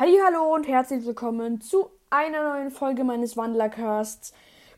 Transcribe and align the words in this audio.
Hallo 0.00 0.54
und 0.54 0.68
herzlich 0.68 1.04
willkommen 1.04 1.60
zu 1.60 1.90
einer 2.08 2.54
neuen 2.54 2.70
Folge 2.70 3.02
meines 3.02 3.36
Wandlercasts. 3.36 4.32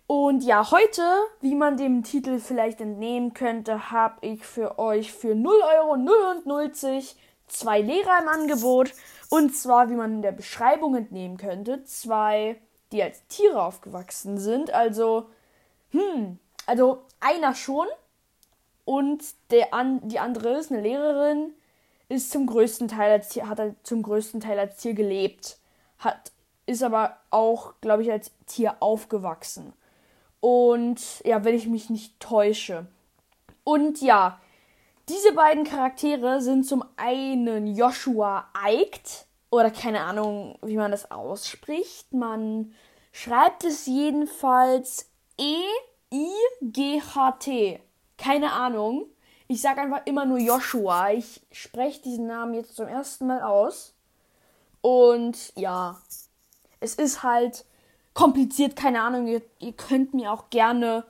Und 0.06 0.42
ja, 0.42 0.70
heute, 0.70 1.02
wie 1.42 1.54
man 1.54 1.76
dem 1.76 2.02
Titel 2.04 2.38
vielleicht 2.38 2.80
entnehmen 2.80 3.34
könnte, 3.34 3.90
habe 3.90 4.26
ich 4.26 4.46
für 4.46 4.78
euch 4.78 5.12
für 5.12 5.34
0 5.34 5.52
Euro 5.76 5.98
99 5.98 7.16
zwei 7.48 7.82
Lehrer 7.82 8.18
im 8.22 8.28
Angebot. 8.28 8.94
Und 9.28 9.54
zwar, 9.54 9.90
wie 9.90 9.94
man 9.94 10.14
in 10.14 10.22
der 10.22 10.32
Beschreibung 10.32 10.94
entnehmen 10.94 11.36
könnte, 11.36 11.84
zwei, 11.84 12.58
die 12.90 13.02
als 13.02 13.26
Tiere 13.26 13.62
aufgewachsen 13.62 14.38
sind. 14.38 14.72
Also, 14.72 15.28
hm, 15.90 16.38
also 16.64 17.02
einer 17.20 17.54
schon 17.54 17.88
und 18.86 19.22
der 19.50 19.74
an, 19.74 20.00
die 20.08 20.18
andere 20.18 20.52
ist 20.54 20.72
eine 20.72 20.80
Lehrerin, 20.80 21.52
ist 22.10 22.30
zum 22.30 22.46
größten 22.46 22.88
Teil 22.88 23.10
als 23.10 23.30
Tier, 23.30 23.48
hat 23.48 23.58
er 23.58 23.74
zum 23.82 24.02
größten 24.02 24.40
Teil 24.40 24.58
als 24.58 24.76
Tier 24.76 24.92
gelebt, 24.92 25.58
hat, 25.98 26.32
ist 26.66 26.82
aber 26.82 27.16
auch, 27.30 27.74
glaube 27.80 28.02
ich, 28.02 28.12
als 28.12 28.32
Tier 28.46 28.76
aufgewachsen. 28.80 29.72
Und 30.40 31.00
ja, 31.24 31.44
wenn 31.44 31.54
ich 31.54 31.66
mich 31.66 31.88
nicht 31.88 32.20
täusche. 32.20 32.86
Und 33.64 34.02
ja, 34.02 34.38
diese 35.08 35.32
beiden 35.32 35.64
Charaktere 35.64 36.42
sind 36.42 36.66
zum 36.66 36.84
einen 36.96 37.74
Joshua 37.74 38.48
Eicht, 38.52 39.26
oder 39.50 39.70
keine 39.70 40.00
Ahnung, 40.00 40.58
wie 40.62 40.76
man 40.76 40.90
das 40.90 41.10
ausspricht. 41.10 42.12
Man 42.12 42.72
schreibt 43.12 43.64
es 43.64 43.86
jedenfalls 43.86 45.10
E-I-G-H-T. 45.38 45.80
Keine 48.16 48.52
Ahnung. 48.52 49.06
Ich 49.50 49.60
sage 49.62 49.80
einfach 49.80 50.02
immer 50.04 50.26
nur 50.26 50.38
Joshua. 50.38 51.10
Ich 51.10 51.40
spreche 51.50 52.00
diesen 52.02 52.28
Namen 52.28 52.54
jetzt 52.54 52.76
zum 52.76 52.86
ersten 52.86 53.26
Mal 53.26 53.42
aus. 53.42 53.96
Und 54.80 55.52
ja, 55.56 56.00
es 56.78 56.94
ist 56.94 57.24
halt 57.24 57.64
kompliziert, 58.14 58.76
keine 58.76 59.02
Ahnung. 59.02 59.26
Ihr, 59.26 59.42
ihr 59.58 59.72
könnt 59.72 60.14
mir 60.14 60.30
auch 60.30 60.50
gerne 60.50 61.04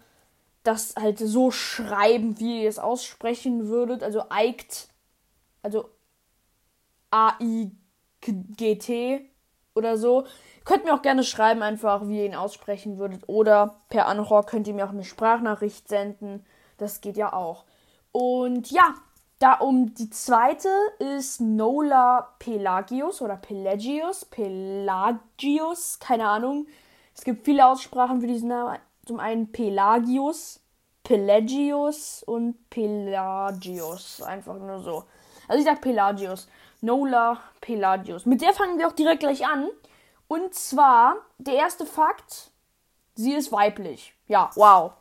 das 0.63 0.95
halt 0.99 1.19
so 1.19 1.51
schreiben, 1.51 2.41
wie 2.41 2.63
ihr 2.63 2.69
es 2.71 2.79
aussprechen 2.79 3.69
würdet. 3.69 4.03
Also 4.03 4.25
Eikt, 4.31 4.89
also 5.63 5.91
A-I-G-T 7.11 7.71
oder 9.75 9.99
so. 9.99 10.25
Könnt 10.65 10.87
mir 10.87 10.95
auch 10.95 11.03
gerne 11.03 11.25
schreiben, 11.25 11.61
einfach 11.63 12.09
wie 12.09 12.21
ihr 12.21 12.25
ihn 12.25 12.35
aussprechen 12.35 12.97
würdet. 12.97 13.29
Oder 13.29 13.83
per 13.91 14.07
Anhor 14.07 14.47
könnt 14.47 14.67
ihr 14.67 14.73
mir 14.73 14.87
auch 14.87 14.93
eine 14.93 15.05
Sprachnachricht 15.05 15.89
senden. 15.89 16.47
Das 16.79 17.03
geht 17.03 17.19
ja 17.19 17.35
auch. 17.35 17.67
Und 18.13 18.71
ja, 18.71 18.95
da 19.39 19.55
um 19.55 19.95
die 19.95 20.11
zweite 20.11 20.69
ist 20.99 21.41
Nola 21.41 22.35
Pelagius 22.39 23.23
oder 23.23 23.37
Pelagius, 23.37 24.25
Pelagius, 24.27 25.99
keine 25.99 26.29
Ahnung. 26.29 26.67
Es 27.15 27.25
gibt 27.25 27.45
viele 27.45 27.67
Aussprachen 27.67 28.21
für 28.21 28.27
diesen 28.27 28.49
Namen. 28.49 28.79
Zum 29.07 29.19
einen 29.19 29.51
Pelagius, 29.51 30.61
Pelagius 31.03 32.23
und 32.23 32.69
Pelagius. 32.71 34.23
Einfach 34.23 34.59
nur 34.59 34.81
so. 34.81 35.05
Also 35.49 35.61
ich 35.61 35.65
sag 35.65 35.81
Pelagius. 35.81 36.49
Nola 36.83 37.41
Pelagius. 37.61 38.27
Mit 38.27 38.41
der 38.43 38.53
fangen 38.53 38.79
wir 38.79 38.89
auch 38.89 38.93
direkt 38.93 39.21
gleich 39.21 39.47
an. 39.47 39.69
Und 40.29 40.55
zwar, 40.55 41.17
der 41.39 41.55
erste 41.55 41.85
Fakt, 41.85 42.51
sie 43.15 43.35
ist 43.35 43.53
weiblich. 43.53 44.15
Ja, 44.29 44.51
wow. 44.55 44.93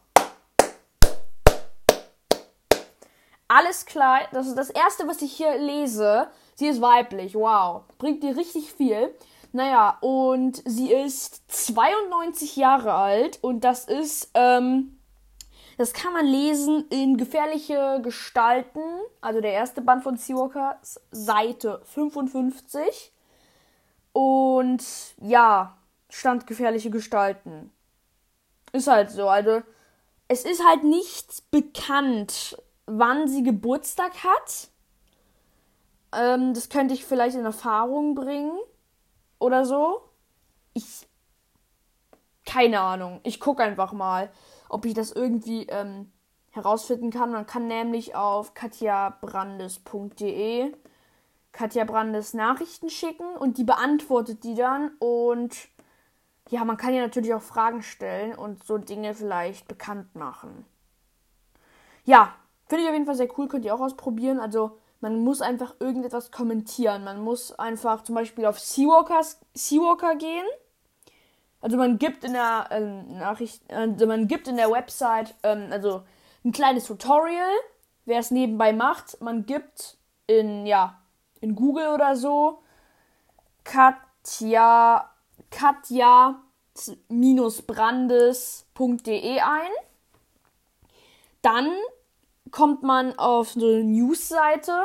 Alles 3.52 3.88
klar, 3.88 4.22
das 4.31 4.45
ist 4.45 4.58
das 4.58 4.69
erste, 4.69 5.08
was 5.08 5.23
ich 5.23 5.33
hier 5.33 5.58
lese. 5.58 6.28
Sie 6.53 6.67
ist 6.67 6.81
weiblich, 6.81 7.33
wow. 7.33 7.81
Bringt 7.97 8.22
dir 8.22 8.38
richtig 8.38 8.72
viel. 8.72 9.11
Naja, 9.52 9.97
und 10.02 10.61
sie 10.66 10.94
ist 10.94 11.52
92 11.52 12.55
Jahre 12.58 12.94
alt 12.94 13.39
und 13.42 13.64
das 13.64 13.86
ist, 13.86 14.30
ähm, 14.36 15.00
das 15.80 15.94
kann 15.94 16.14
man 16.14 16.27
lesen 16.27 16.86
in 16.92 17.17
Gefährliche 17.17 18.02
Gestalten, 18.04 18.83
also 19.20 19.42
der 19.42 19.54
erste 19.54 19.82
Band 19.82 20.04
von 20.04 20.15
Seawalker, 20.17 20.77
Seite 21.09 21.82
55. 21.86 23.11
Und 24.14 24.86
ja, 25.21 25.76
stand 26.09 26.45
Gefährliche 26.45 26.92
Gestalten. 26.92 27.71
Ist 28.73 28.88
halt 28.88 29.09
so, 29.09 29.27
also 29.27 29.64
es 30.27 30.45
ist 30.45 30.64
halt 30.64 30.83
nicht 30.83 31.49
bekannt, 31.49 32.55
wann 32.89 33.27
sie 33.27 33.44
Geburtstag 33.44 34.23
hat. 34.23 34.70
Ähm, 36.14 36.54
das 36.54 36.70
könnte 36.70 36.94
ich 36.94 37.04
vielleicht 37.05 37.36
in 37.36 37.44
Erfahrung 37.45 38.16
bringen 38.16 38.58
oder 39.38 39.66
so. 39.66 40.02
Ich. 40.73 41.08
Keine 42.45 42.80
Ahnung. 42.80 43.20
Ich 43.23 43.39
gucke 43.39 43.64
einfach 43.64 43.94
mal, 43.94 44.32
ob 44.70 44.86
ich 44.86 44.95
das 44.95 45.11
irgendwie 45.11 45.67
ähm, 45.67 46.11
herausfinden 46.50 47.11
kann. 47.11 47.32
Man 47.32 47.45
kann 47.45 47.67
nämlich 47.67 48.16
auf 48.16 48.55
katjabrandes.de 48.55 50.73
Katja 51.52 51.83
Brandes 51.83 52.33
Nachrichten 52.33 52.89
schicken 52.89 53.36
und 53.36 53.58
die 53.58 53.64
beantwortet 53.64 54.44
die 54.44 54.56
dann. 54.56 54.92
Und 55.00 55.56
ja, 56.50 56.66
man 56.66 56.77
kann 56.77 56.94
ja 56.94 57.02
natürlich 57.02 57.33
auch 57.33 57.42
Fragen 57.42 57.83
stellen 57.83 58.36
und 58.36 58.64
so 58.64 58.77
Dinge 58.77 59.14
vielleicht 59.14 59.67
bekannt 59.67 60.16
machen. 60.16 60.66
Ja, 62.06 62.33
Finde 62.70 62.84
ich 62.84 62.88
auf 62.88 62.94
jeden 62.94 63.08
Fall 63.08 63.16
sehr 63.16 63.28
cool, 63.38 63.48
könnt 63.48 63.66
ihr 63.66 63.74
auch 63.74 63.82
ausprobieren. 63.82 64.40
Also 64.40 64.78
man 65.02 65.20
muss 65.24 65.42
einfach 65.42 65.74
irgendetwas 65.80 66.32
kommentieren. 66.32 67.04
Man 67.04 67.20
muss 67.24 67.52
einfach 67.58 68.04
zum 68.04 68.14
Beispiel 68.14 68.46
auf 68.46 68.60
Seawalkers, 68.60 69.40
Seawalker 69.56 70.16
gehen. 70.16 70.46
Also 71.62 71.78
man 71.78 71.98
gibt 71.98 72.24
in 72.24 72.34
der 72.34 72.68
ähm, 72.70 73.18
Nachricht, 73.18 73.64
also 73.74 74.06
man 74.06 74.28
gibt 74.28 74.48
in 74.48 74.56
der 74.56 74.70
Website 74.72 75.34
ähm, 75.42 75.70
also 75.72 76.04
ein 76.46 76.52
kleines 76.52 76.86
Tutorial, 76.86 77.50
wer 78.06 78.20
es 78.20 78.30
nebenbei 78.30 78.72
macht. 78.72 79.20
Man 79.20 79.48
gibt 79.48 79.98
in 80.28 80.68
ja 80.68 81.02
in 81.42 81.56
Google 81.56 81.88
oder 81.88 82.16
so 82.16 82.62
Katja 83.64 85.10
Katja 85.50 86.40
brandes.de 87.68 89.40
ein. 89.40 89.72
Dann 91.42 91.72
kommt 92.52 92.83
man 92.83 93.17
auf 93.17 93.55
eine 93.55 93.83
News-Seite 93.83 94.83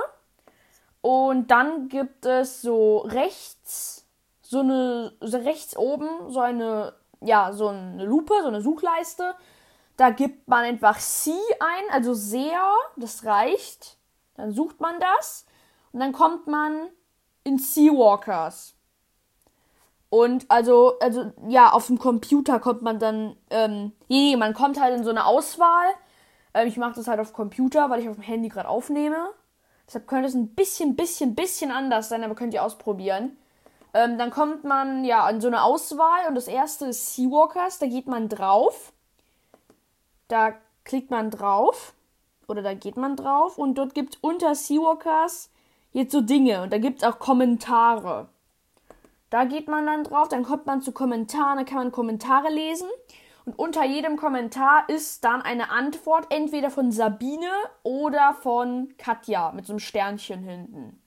und 1.00 1.50
dann 1.50 1.88
gibt 1.88 2.24
es 2.26 2.62
so 2.62 2.98
rechts, 2.98 4.06
so 4.42 4.60
eine, 4.60 5.12
so 5.20 5.38
rechts 5.38 5.76
oben, 5.76 6.30
so 6.30 6.40
eine, 6.40 6.94
ja, 7.20 7.52
so 7.52 7.68
eine 7.68 8.04
Lupe, 8.04 8.34
so 8.42 8.48
eine 8.48 8.62
Suchleiste. 8.62 9.34
Da 9.96 10.10
gibt 10.10 10.48
man 10.48 10.64
einfach 10.64 10.98
sie 10.98 11.38
ein, 11.60 11.92
also 11.92 12.14
sehr, 12.14 12.62
das 12.96 13.24
reicht. 13.24 13.98
Dann 14.34 14.52
sucht 14.52 14.80
man 14.80 14.98
das 14.98 15.46
und 15.92 16.00
dann 16.00 16.12
kommt 16.12 16.46
man 16.46 16.88
in 17.44 17.58
Seawalkers. 17.58 18.74
Und 20.08 20.46
also, 20.48 20.98
also, 21.00 21.32
ja, 21.48 21.72
auf 21.72 21.88
dem 21.88 21.98
Computer 21.98 22.60
kommt 22.60 22.82
man 22.82 22.98
dann, 22.98 23.36
ähm, 23.50 23.92
nee, 24.08 24.36
man 24.36 24.54
kommt 24.54 24.80
halt 24.80 24.96
in 24.96 25.04
so 25.04 25.10
eine 25.10 25.26
Auswahl 25.26 25.86
ähm, 26.54 26.68
ich 26.68 26.76
mache 26.76 26.94
das 26.94 27.08
halt 27.08 27.20
auf 27.20 27.32
Computer, 27.32 27.90
weil 27.90 28.00
ich 28.00 28.08
auf 28.08 28.16
dem 28.16 28.22
Handy 28.22 28.48
gerade 28.48 28.68
aufnehme. 28.68 29.30
Deshalb 29.86 30.06
könnte 30.06 30.28
es 30.28 30.34
ein 30.34 30.54
bisschen, 30.54 30.96
bisschen, 30.96 31.34
bisschen 31.34 31.70
anders 31.70 32.08
sein, 32.08 32.24
aber 32.24 32.34
könnt 32.34 32.54
ihr 32.54 32.64
ausprobieren. 32.64 33.36
Ähm, 33.92 34.18
dann 34.18 34.30
kommt 34.30 34.64
man 34.64 35.04
ja 35.04 35.24
an 35.24 35.40
so 35.40 35.48
eine 35.48 35.62
Auswahl 35.62 36.26
und 36.28 36.34
das 36.34 36.48
erste 36.48 36.86
ist 36.86 37.14
Seawalkers. 37.14 37.78
Da 37.78 37.86
geht 37.86 38.06
man 38.06 38.28
drauf. 38.28 38.92
Da 40.28 40.54
klickt 40.84 41.10
man 41.10 41.30
drauf. 41.30 41.94
Oder 42.48 42.62
da 42.62 42.74
geht 42.74 42.96
man 42.96 43.16
drauf. 43.16 43.58
Und 43.58 43.76
dort 43.76 43.94
gibt 43.94 44.14
es 44.14 44.20
unter 44.20 44.54
Seawalkers 44.54 45.50
jetzt 45.92 46.12
so 46.12 46.20
Dinge. 46.20 46.62
Und 46.62 46.72
da 46.72 46.78
gibt 46.78 47.02
es 47.02 47.08
auch 47.08 47.18
Kommentare. 47.18 48.28
Da 49.30 49.44
geht 49.44 49.68
man 49.68 49.86
dann 49.86 50.04
drauf. 50.04 50.28
Dann 50.28 50.42
kommt 50.42 50.66
man 50.66 50.82
zu 50.82 50.92
Kommentaren. 50.92 51.58
Da 51.58 51.64
kann 51.64 51.78
man 51.78 51.92
Kommentare 51.92 52.50
lesen. 52.50 52.88
Und 53.44 53.58
unter 53.58 53.84
jedem 53.84 54.16
Kommentar 54.16 54.88
ist 54.88 55.24
dann 55.24 55.42
eine 55.42 55.70
Antwort, 55.70 56.26
entweder 56.30 56.70
von 56.70 56.90
Sabine 56.90 57.50
oder 57.82 58.34
von 58.40 58.94
Katja 58.96 59.52
mit 59.52 59.66
so 59.66 59.74
einem 59.74 59.80
Sternchen 59.80 60.42
hinten. 60.42 61.00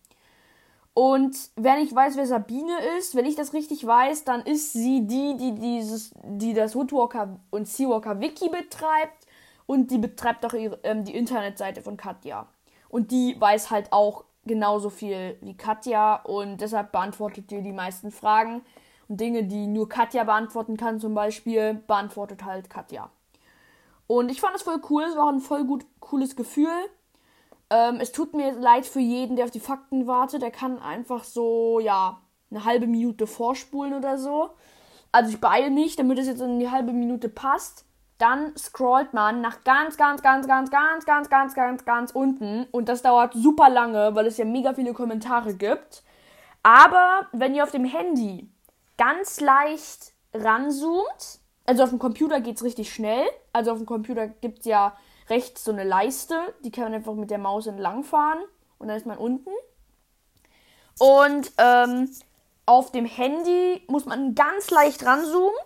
Und 0.93 1.37
wer 1.55 1.77
nicht 1.77 1.93
weiß, 1.93 2.17
wer 2.17 2.25
Sabine 2.25 2.75
ist, 2.97 3.15
wenn 3.15 3.25
ich 3.25 3.35
das 3.35 3.53
richtig 3.53 3.85
weiß, 3.85 4.23
dann 4.23 4.41
ist 4.41 4.73
sie 4.73 5.05
die, 5.05 5.37
die 5.37 5.53
dieses, 5.53 6.11
die 6.23 6.55
das 6.55 6.75
Woodwalker 6.75 7.39
und 7.51 7.67
Seawalker 7.67 8.19
Wiki 8.19 8.49
betreibt 8.49 9.27
und 9.67 9.91
die 9.91 9.99
betreibt 9.99 10.43
auch 10.43 10.53
ihre, 10.53 10.79
ähm, 10.81 11.03
die 11.03 11.15
Internetseite 11.15 11.83
von 11.83 11.97
Katja. 11.97 12.47
Und 12.89 13.11
die 13.11 13.39
weiß 13.39 13.69
halt 13.69 13.93
auch 13.93 14.23
genauso 14.47 14.89
viel 14.89 15.37
wie 15.41 15.55
Katja 15.55 16.15
und 16.15 16.61
deshalb 16.61 16.91
beantwortet 16.91 17.51
ihr 17.51 17.61
die 17.61 17.73
meisten 17.73 18.09
Fragen. 18.09 18.63
Und 19.07 19.19
Dinge, 19.19 19.44
die 19.44 19.68
nur 19.68 19.88
Katja 19.88 20.24
beantworten 20.24 20.77
kann, 20.77 21.00
zum 21.00 21.13
Beispiel, 21.13 21.75
beantwortet 21.88 22.44
halt 22.44 22.69
Katja. 22.69 23.09
Und 24.07 24.30
ich 24.30 24.42
fand 24.42 24.56
das 24.56 24.63
voll 24.63 24.81
cool. 24.89 25.04
Es 25.04 25.15
war 25.15 25.31
ein 25.31 25.39
voll 25.39 25.65
gut 25.65 25.86
cooles 26.00 26.36
Gefühl. 26.36 26.68
Ähm, 27.69 27.98
es 28.00 28.12
tut 28.12 28.33
mir 28.33 28.54
leid 28.54 28.86
für 28.86 29.01
jeden, 29.01 29.36
der 29.36 29.45
auf 29.45 29.51
die 29.51 29.59
Fakten 29.59 30.07
wartet. 30.07 30.42
Der 30.42 30.51
kann 30.51 30.80
einfach 30.80 31.24
so, 31.24 31.80
ja, 31.80 32.21
eine 32.50 32.63
halbe 32.63 32.88
Minute 32.88 33.27
vorspulen 33.27 33.94
oder 33.94 34.18
so. 34.18 34.51
Also 35.12 35.30
ich 35.31 35.42
beeile 35.42 35.69
mich, 35.69 35.95
damit 35.95 36.19
es 36.19 36.27
jetzt 36.27 36.42
in 36.42 36.59
die 36.59 36.71
halbe 36.71 36.94
Minute 36.94 37.30
passt. 37.30 37.86
Dann 38.18 38.56
scrollt 38.57 39.13
man 39.13 39.42
nach 39.42 39.63
ganz, 39.63 39.95
ganz, 39.95 40.21
ganz, 40.21 40.48
ganz, 40.48 40.71
ganz, 40.71 41.06
ganz, 41.06 41.30
ganz, 41.30 41.54
ganz, 41.54 41.86
ganz 41.86 42.12
unten. 42.12 42.65
Und 42.71 42.89
das 42.89 43.04
dauert 43.04 43.33
super 43.33 43.69
lange, 43.69 44.15
weil 44.15 44.25
es 44.25 44.38
ja 44.38 44.45
mega 44.45 44.74
viele 44.74 44.94
Kommentare 44.94 45.54
gibt. 45.54 46.04
Aber 46.63 47.27
wenn 47.31 47.54
ihr 47.54 47.63
auf 47.63 47.71
dem 47.71 47.86
Handy 47.86 48.50
ganz 48.97 49.39
leicht 49.39 50.13
ranzoomt, 50.33 51.39
also 51.67 51.83
auf 51.83 51.89
dem 51.89 51.99
Computer 51.99 52.41
geht 52.41 52.55
es 52.55 52.63
richtig 52.63 52.91
schnell. 52.91 53.25
Also 53.53 53.71
auf 53.71 53.77
dem 53.77 53.85
Computer 53.85 54.27
gibt 54.27 54.59
es 54.59 54.65
ja 54.65 54.97
rechts 55.29 55.63
so 55.63 55.71
eine 55.71 55.83
Leiste, 55.83 56.35
die 56.63 56.71
kann 56.71 56.85
man 56.85 56.94
einfach 56.94 57.13
mit 57.13 57.29
der 57.29 57.38
Maus 57.38 57.67
entlangfahren 57.67 58.41
und 58.79 58.88
dann 58.88 58.97
ist 58.97 59.05
man 59.05 59.17
unten. 59.17 59.49
Und 60.97 61.51
ähm, 61.57 62.09
auf 62.65 62.91
dem 62.91 63.05
Handy 63.05 63.83
muss 63.88 64.05
man 64.05 64.33
ganz 64.33 64.71
leicht 64.71 65.05
ranzoomen 65.05 65.57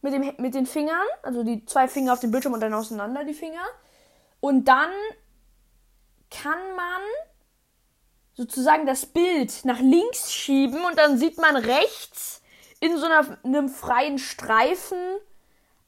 mit, 0.00 0.14
dem, 0.14 0.32
mit 0.38 0.54
den 0.54 0.66
Fingern, 0.66 1.06
also 1.22 1.44
die 1.44 1.64
zwei 1.66 1.88
Finger 1.88 2.14
auf 2.14 2.20
dem 2.20 2.30
Bildschirm 2.30 2.54
und 2.54 2.60
dann 2.60 2.74
auseinander 2.74 3.24
die 3.24 3.34
Finger. 3.34 3.64
Und 4.40 4.64
dann 4.66 4.90
kann 6.30 6.74
man 6.74 7.02
sozusagen 8.34 8.86
das 8.86 9.06
Bild 9.06 9.64
nach 9.64 9.80
links 9.80 10.32
schieben 10.32 10.84
und 10.84 10.98
dann 10.98 11.18
sieht 11.18 11.38
man 11.38 11.56
rechts 11.56 12.42
in 12.84 12.98
so 12.98 13.06
einer, 13.06 13.38
einem 13.42 13.70
freien 13.70 14.18
Streifen 14.18 14.98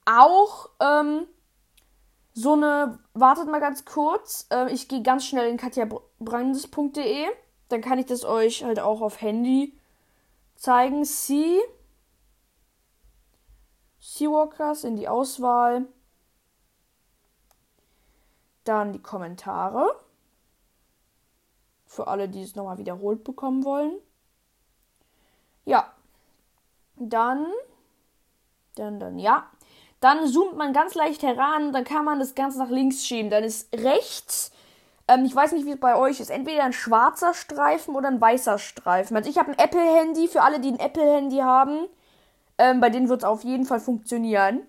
auch 0.06 0.70
ähm, 0.80 1.26
so 2.32 2.54
eine, 2.54 2.98
wartet 3.12 3.48
mal 3.48 3.60
ganz 3.60 3.84
kurz, 3.84 4.46
äh, 4.50 4.72
ich 4.72 4.88
gehe 4.88 5.02
ganz 5.02 5.26
schnell 5.26 5.50
in 5.50 5.58
katjabrandes.de, 5.58 7.26
dann 7.68 7.80
kann 7.82 7.98
ich 7.98 8.06
das 8.06 8.24
euch 8.24 8.64
halt 8.64 8.80
auch 8.80 9.02
auf 9.02 9.20
Handy 9.20 9.78
zeigen. 10.54 11.04
Sie 11.04 11.60
Seawalkers 13.98 14.84
in 14.84 14.96
die 14.96 15.08
Auswahl. 15.08 15.86
Dann 18.64 18.94
die 18.94 19.02
Kommentare. 19.02 20.00
Für 21.84 22.06
alle, 22.08 22.30
die 22.30 22.42
es 22.42 22.56
nochmal 22.56 22.78
wiederholt 22.78 23.22
bekommen 23.22 23.64
wollen. 23.64 23.98
Ja. 25.66 25.92
Dann. 26.96 27.46
Dann, 28.74 28.98
dann, 28.98 29.18
ja. 29.18 29.46
Dann 30.00 30.26
zoomt 30.26 30.56
man 30.56 30.72
ganz 30.72 30.94
leicht 30.94 31.22
heran, 31.22 31.72
dann 31.72 31.84
kann 31.84 32.04
man 32.04 32.18
das 32.18 32.34
Ganze 32.34 32.58
nach 32.58 32.68
links 32.68 33.04
schieben. 33.04 33.30
Dann 33.30 33.44
ist 33.44 33.72
rechts, 33.74 34.52
ähm, 35.08 35.24
ich 35.24 35.34
weiß 35.34 35.52
nicht, 35.52 35.66
wie 35.66 35.72
es 35.72 35.80
bei 35.80 35.96
euch 35.96 36.20
ist, 36.20 36.30
entweder 36.30 36.64
ein 36.64 36.72
schwarzer 36.72 37.32
Streifen 37.32 37.94
oder 37.94 38.08
ein 38.08 38.20
weißer 38.20 38.58
Streifen. 38.58 39.16
Also 39.16 39.30
ich 39.30 39.38
habe 39.38 39.50
ein 39.50 39.58
Apple-Handy, 39.58 40.28
für 40.28 40.42
alle, 40.42 40.60
die 40.60 40.68
ein 40.68 40.78
Apple-Handy 40.78 41.38
haben, 41.38 41.86
ähm, 42.58 42.80
bei 42.80 42.90
denen 42.90 43.08
wird 43.08 43.22
es 43.22 43.28
auf 43.28 43.44
jeden 43.44 43.64
Fall 43.64 43.80
funktionieren. 43.80 44.62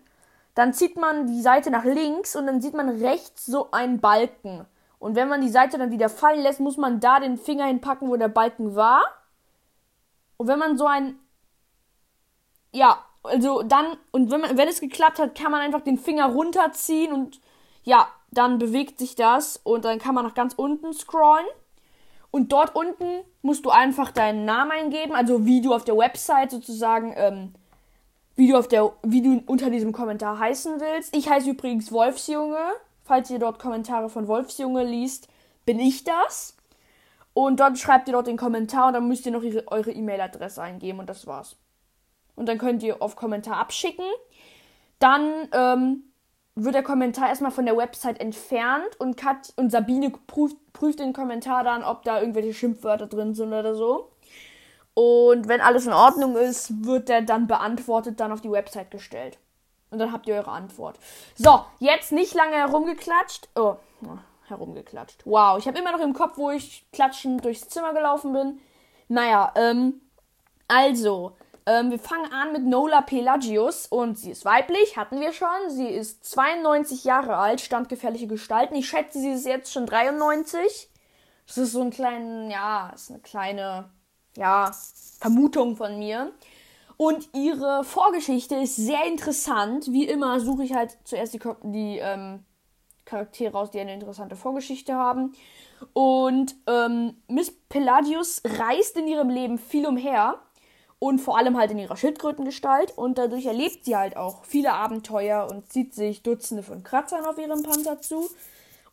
Dann 0.55 0.73
zieht 0.73 0.97
man 0.97 1.27
die 1.27 1.41
Seite 1.41 1.69
nach 1.69 1.83
links 1.83 2.35
und 2.35 2.47
dann 2.47 2.61
sieht 2.61 2.73
man 2.73 2.89
rechts 2.89 3.45
so 3.45 3.69
einen 3.71 3.99
Balken. 3.99 4.65
Und 4.99 5.15
wenn 5.15 5.29
man 5.29 5.41
die 5.41 5.49
Seite 5.49 5.77
dann 5.77 5.91
wieder 5.91 6.09
fallen 6.09 6.41
lässt, 6.41 6.59
muss 6.59 6.77
man 6.77 6.99
da 6.99 7.19
den 7.19 7.37
Finger 7.37 7.65
hinpacken, 7.65 8.09
wo 8.09 8.15
der 8.15 8.29
Balken 8.29 8.75
war. 8.75 9.03
Und 10.37 10.47
wenn 10.47 10.59
man 10.59 10.77
so 10.77 10.87
ein. 10.87 11.19
Ja, 12.71 13.03
also 13.23 13.63
dann. 13.63 13.97
Und 14.11 14.31
wenn, 14.31 14.41
man, 14.41 14.57
wenn 14.57 14.67
es 14.67 14.79
geklappt 14.79 15.19
hat, 15.19 15.35
kann 15.35 15.51
man 15.51 15.61
einfach 15.61 15.81
den 15.81 15.97
Finger 15.97 16.27
runterziehen 16.27 17.11
und 17.13 17.39
ja, 17.83 18.07
dann 18.31 18.57
bewegt 18.59 18.99
sich 18.99 19.15
das 19.15 19.59
und 19.63 19.85
dann 19.85 19.99
kann 19.99 20.15
man 20.15 20.25
nach 20.25 20.33
ganz 20.33 20.53
unten 20.53 20.93
scrollen. 20.93 21.45
Und 22.29 22.51
dort 22.51 22.75
unten 22.75 23.23
musst 23.41 23.65
du 23.65 23.69
einfach 23.69 24.11
deinen 24.11 24.45
Namen 24.45 24.71
eingeben, 24.71 25.13
also 25.13 25.45
wie 25.45 25.61
du 25.61 25.73
auf 25.73 25.85
der 25.85 25.97
Website 25.97 26.51
sozusagen 26.51 27.13
ähm, 27.15 27.53
wie 28.37 28.47
du, 28.47 28.57
auf 28.57 28.67
der, 28.67 28.93
wie 29.03 29.21
du 29.21 29.43
unter 29.47 29.69
diesem 29.69 29.91
Kommentar 29.91 30.39
heißen 30.39 30.79
willst. 30.79 31.13
Ich 31.15 31.27
heiße 31.27 31.49
übrigens 31.49 31.91
Wolfsjunge. 31.91 32.59
Falls 33.03 33.29
ihr 33.29 33.39
dort 33.39 33.57
Kommentare 33.57 34.09
von 34.09 34.27
Wolfsjunge 34.27 34.83
liest, 34.83 35.27
bin 35.65 35.79
ich 35.79 36.03
das. 36.03 36.55
Und 37.33 37.59
dort 37.59 37.79
schreibt 37.79 38.07
ihr 38.07 38.13
dort 38.13 38.27
den 38.27 38.37
Kommentar 38.37 38.87
und 38.87 38.93
dann 38.93 39.07
müsst 39.07 39.25
ihr 39.25 39.31
noch 39.31 39.43
ihre, 39.43 39.67
eure 39.67 39.91
E-Mail-Adresse 39.91 40.61
eingeben 40.61 40.99
und 40.99 41.09
das 41.09 41.25
war's. 41.25 41.55
Und 42.37 42.47
dann 42.47 42.57
könnt 42.57 42.81
ihr 42.83 43.01
auf 43.01 43.17
Kommentar 43.17 43.57
abschicken. 43.57 44.05
Dann 44.99 45.49
ähm, 45.51 46.03
wird 46.55 46.75
der 46.75 46.83
Kommentar 46.83 47.27
erstmal 47.27 47.51
von 47.51 47.65
der 47.65 47.75
Website 47.75 48.21
entfernt 48.21 48.95
und 48.99 49.17
Kat 49.17 49.51
und 49.57 49.71
Sabine 49.71 50.11
prüft, 50.27 50.55
prüft 50.71 50.99
den 50.99 51.11
Kommentar 51.11 51.65
dann, 51.65 51.83
ob 51.83 52.03
da 52.03 52.21
irgendwelche 52.21 52.53
Schimpfwörter 52.53 53.07
drin 53.07 53.33
sind 53.33 53.49
oder 53.49 53.75
so. 53.75 54.11
Und 54.93 55.47
wenn 55.47 55.61
alles 55.61 55.85
in 55.85 55.93
Ordnung 55.93 56.35
ist, 56.35 56.85
wird 56.85 57.09
der 57.09 57.21
dann 57.21 57.47
beantwortet, 57.47 58.19
dann 58.19 58.31
auf 58.31 58.41
die 58.41 58.51
Website 58.51 58.89
gestellt. 58.89 59.37
Und 59.91 59.99
dann 59.99 60.11
habt 60.11 60.27
ihr 60.27 60.35
eure 60.35 60.51
Antwort. 60.51 60.97
So, 61.35 61.61
jetzt 61.79 62.11
nicht 62.11 62.33
lange 62.33 62.55
herumgeklatscht. 62.55 63.47
Oh, 63.55 63.75
herumgeklatscht. 64.47 65.21
Wow, 65.25 65.59
ich 65.59 65.67
habe 65.67 65.77
immer 65.77 65.91
noch 65.91 66.01
im 66.01 66.13
Kopf, 66.13 66.37
wo 66.37 66.51
ich 66.51 66.85
klatschend 66.91 67.45
durchs 67.45 67.69
Zimmer 67.69 67.93
gelaufen 67.93 68.33
bin. 68.33 68.59
Naja, 69.07 69.53
ähm, 69.55 70.01
also, 70.67 71.33
ähm, 71.67 71.91
wir 71.91 71.99
fangen 71.99 72.31
an 72.31 72.53
mit 72.53 72.65
Nola 72.65 73.01
Pelagius 73.01 73.87
und 73.87 74.17
sie 74.17 74.31
ist 74.31 74.45
weiblich, 74.45 74.95
hatten 74.95 75.19
wir 75.19 75.33
schon. 75.33 75.69
Sie 75.69 75.89
ist 75.89 76.23
92 76.23 77.03
Jahre 77.03 77.35
alt, 77.35 77.59
standgefährliche 77.59 78.27
Gestalten. 78.27 78.73
Ich 78.75 78.87
schätze, 78.87 79.19
sie 79.19 79.31
ist 79.31 79.45
jetzt 79.45 79.73
schon 79.73 79.85
93. 79.85 80.89
Das 81.45 81.57
ist 81.57 81.73
so 81.73 81.81
ein 81.81 81.89
kleiner, 81.89 82.49
ja, 82.49 82.91
ist 82.95 83.09
eine 83.09 83.19
kleine 83.19 83.89
ja, 84.37 84.71
Vermutung 85.19 85.75
von 85.75 85.99
mir. 85.99 86.31
Und 86.95 87.27
ihre 87.33 87.83
Vorgeschichte 87.83 88.55
ist 88.55 88.77
sehr 88.77 89.05
interessant. 89.05 89.91
Wie 89.91 90.07
immer 90.07 90.39
suche 90.39 90.63
ich 90.63 90.73
halt 90.73 90.97
zuerst 91.03 91.33
die, 91.33 91.39
die 91.63 91.99
ähm, 91.99 92.45
Charaktere 93.03 93.57
aus, 93.57 93.71
die 93.71 93.81
eine 93.81 93.93
interessante 93.93 94.37
Vorgeschichte 94.37 94.95
haben. 94.95 95.33
Und 95.91 96.55
ähm, 96.65 97.17
Miss 97.27 97.51
Pelagius 97.67 98.41
reist 98.45 98.95
in 98.95 99.07
ihrem 99.07 99.29
Leben 99.29 99.57
viel 99.57 99.85
umher. 99.85 100.39
Und 100.99 101.19
vor 101.19 101.37
allem 101.37 101.57
halt 101.57 101.71
in 101.71 101.77
ihrer 101.77 101.95
Schildkrötengestalt. 101.95 102.97
Und 102.97 103.17
dadurch 103.17 103.45
erlebt 103.45 103.85
sie 103.85 103.95
halt 103.95 104.17
auch 104.17 104.45
viele 104.45 104.73
Abenteuer 104.73 105.47
und 105.49 105.71
zieht 105.71 105.93
sich 105.93 106.23
Dutzende 106.23 106.63
von 106.63 106.83
Kratzern 106.83 107.25
auf 107.25 107.37
ihrem 107.37 107.63
Panzer 107.63 108.01
zu. 108.01 108.29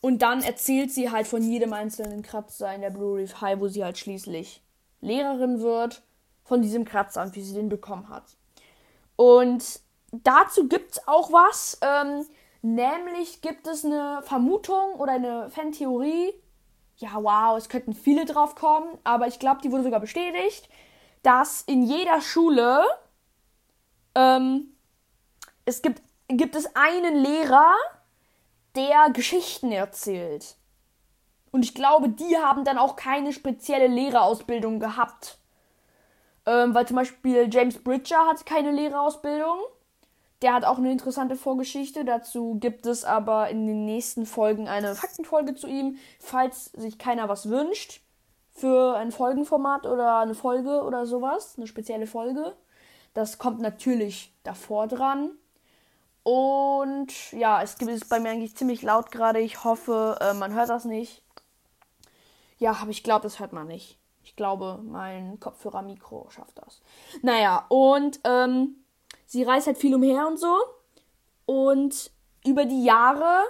Und 0.00 0.20
dann 0.20 0.42
erzählt 0.42 0.92
sie 0.92 1.10
halt 1.10 1.26
von 1.26 1.42
jedem 1.42 1.72
einzelnen 1.72 2.22
Kratzer 2.22 2.74
in 2.74 2.82
der 2.82 2.90
Blue 2.90 3.16
Reef 3.16 3.40
High, 3.40 3.58
wo 3.58 3.68
sie 3.68 3.82
halt 3.82 3.96
schließlich 3.96 4.62
Lehrerin 5.00 5.60
wird 5.60 6.02
von 6.42 6.60
diesem 6.60 6.84
Kratzer 6.84 7.22
und 7.22 7.34
wie 7.34 7.42
sie 7.42 7.54
den 7.54 7.70
bekommen 7.70 8.10
hat. 8.10 8.24
Und 9.16 9.80
dazu 10.12 10.68
gibt 10.68 10.92
es 10.92 11.08
auch 11.08 11.32
was, 11.32 11.78
ähm, 11.80 12.26
nämlich 12.62 13.40
gibt 13.40 13.66
es 13.66 13.84
eine 13.84 14.20
Vermutung 14.24 14.94
oder 14.98 15.12
eine 15.12 15.50
Fantheorie. 15.50 16.34
Ja, 16.96 17.10
wow, 17.14 17.56
es 17.56 17.68
könnten 17.68 17.94
viele 17.94 18.24
drauf 18.24 18.54
kommen, 18.54 18.98
aber 19.04 19.26
ich 19.26 19.38
glaube, 19.38 19.62
die 19.62 19.72
wurde 19.72 19.84
sogar 19.84 20.00
bestätigt, 20.00 20.68
dass 21.24 21.62
in 21.62 21.82
jeder 21.82 22.20
Schule 22.20 22.84
ähm, 24.14 24.76
es 25.64 25.82
gibt, 25.82 26.00
gibt 26.28 26.54
es 26.54 26.76
einen 26.76 27.16
Lehrer, 27.16 27.74
der 28.76 29.10
Geschichten 29.10 29.72
erzählt. 29.72 30.56
Und 31.50 31.64
ich 31.64 31.74
glaube, 31.74 32.08
die 32.08 32.36
haben 32.36 32.64
dann 32.64 32.78
auch 32.78 32.96
keine 32.96 33.32
spezielle 33.32 33.86
Lehrerausbildung 33.86 34.80
gehabt. 34.80 35.38
Ähm, 36.46 36.74
weil 36.74 36.86
zum 36.86 36.96
Beispiel 36.96 37.48
James 37.50 37.82
Bridger 37.82 38.26
hat 38.26 38.44
keine 38.44 38.72
Lehrerausbildung. 38.72 39.58
Der 40.42 40.52
hat 40.52 40.64
auch 40.64 40.78
eine 40.78 40.92
interessante 40.92 41.36
Vorgeschichte. 41.36 42.04
Dazu 42.04 42.58
gibt 42.60 42.86
es 42.86 43.04
aber 43.04 43.48
in 43.48 43.66
den 43.66 43.86
nächsten 43.86 44.26
Folgen 44.26 44.68
eine 44.68 44.94
Faktenfolge 44.94 45.54
zu 45.54 45.68
ihm, 45.68 45.96
falls 46.18 46.66
sich 46.72 46.98
keiner 46.98 47.28
was 47.28 47.48
wünscht. 47.48 48.00
Für 48.54 48.96
ein 48.96 49.12
Folgenformat 49.12 49.86
oder 49.86 50.18
eine 50.18 50.34
Folge 50.34 50.82
oder 50.82 51.06
sowas. 51.06 51.54
Eine 51.56 51.66
spezielle 51.66 52.06
Folge. 52.06 52.56
Das 53.12 53.38
kommt 53.38 53.60
natürlich 53.60 54.32
davor 54.42 54.86
dran. 54.86 55.30
Und 56.22 57.32
ja, 57.32 57.62
es 57.62 57.76
es 57.80 58.08
bei 58.08 58.18
mir 58.18 58.30
eigentlich 58.30 58.56
ziemlich 58.56 58.82
laut 58.82 59.10
gerade. 59.10 59.40
Ich 59.40 59.62
hoffe, 59.62 60.18
äh, 60.20 60.34
man 60.34 60.54
hört 60.54 60.70
das 60.70 60.84
nicht. 60.84 61.22
Ja, 62.58 62.72
aber 62.80 62.90
ich 62.90 63.02
glaube, 63.02 63.24
das 63.24 63.40
hört 63.40 63.52
man 63.52 63.66
nicht. 63.66 63.98
Ich 64.22 64.36
glaube, 64.36 64.80
mein 64.82 65.38
Kopfhörer-Mikro 65.38 66.28
schafft 66.30 66.56
das. 66.58 66.80
Naja, 67.20 67.66
und 67.68 68.20
ähm, 68.24 68.76
sie 69.26 69.42
reist 69.42 69.66
halt 69.66 69.76
viel 69.76 69.94
umher 69.94 70.26
und 70.26 70.38
so. 70.38 70.56
Und 71.44 72.10
über 72.46 72.64
die 72.64 72.84
Jahre 72.84 73.42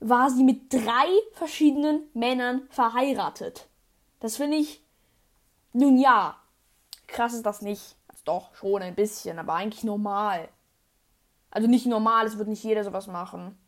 war 0.00 0.28
sie 0.28 0.42
mit 0.42 0.72
drei 0.72 1.06
verschiedenen 1.34 2.08
Männern 2.14 2.66
verheiratet. 2.70 3.68
Das 4.22 4.36
finde 4.36 4.56
ich, 4.56 4.80
nun 5.72 5.98
ja, 5.98 6.36
krass 7.08 7.34
ist 7.34 7.44
das 7.44 7.60
nicht. 7.60 7.96
Also 8.06 8.22
doch, 8.24 8.54
schon 8.54 8.80
ein 8.80 8.94
bisschen, 8.94 9.36
aber 9.40 9.54
eigentlich 9.54 9.82
normal. 9.82 10.48
Also 11.50 11.66
nicht 11.66 11.86
normal, 11.86 12.26
es 12.26 12.38
wird 12.38 12.46
nicht 12.46 12.62
jeder 12.62 12.84
sowas 12.84 13.08
machen. 13.08 13.58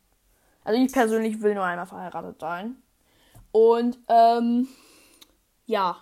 Also 0.63 0.81
ich 0.81 0.93
persönlich 0.93 1.41
will 1.41 1.55
nur 1.55 1.65
einmal 1.65 1.85
verheiratet 1.85 2.39
sein. 2.39 2.81
Und 3.51 3.99
ähm, 4.07 4.69
ja, 5.65 5.97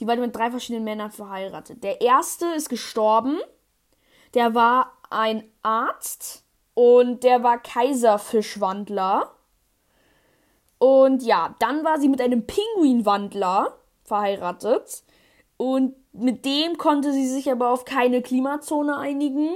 Die 0.00 0.06
war 0.06 0.16
mit 0.16 0.34
drei 0.34 0.50
verschiedenen 0.50 0.84
Männern 0.84 1.10
verheiratet. 1.10 1.82
Der 1.84 2.00
erste 2.00 2.46
ist 2.46 2.68
gestorben. 2.68 3.38
Der 4.34 4.54
war 4.54 4.92
ein 5.10 5.44
Arzt 5.62 6.44
und 6.74 7.22
der 7.22 7.42
war 7.42 7.58
Kaiserfischwandler. 7.58 9.30
Und 10.78 11.22
ja, 11.22 11.54
dann 11.58 11.84
war 11.84 11.98
sie 11.98 12.08
mit 12.08 12.20
einem 12.20 12.46
Pinguinwandler 12.46 13.78
verheiratet. 14.04 15.04
Und 15.56 15.94
mit 16.12 16.44
dem 16.44 16.76
konnte 16.78 17.12
sie 17.12 17.26
sich 17.26 17.50
aber 17.50 17.70
auf 17.70 17.84
keine 17.84 18.22
Klimazone 18.22 18.96
einigen. 18.96 19.50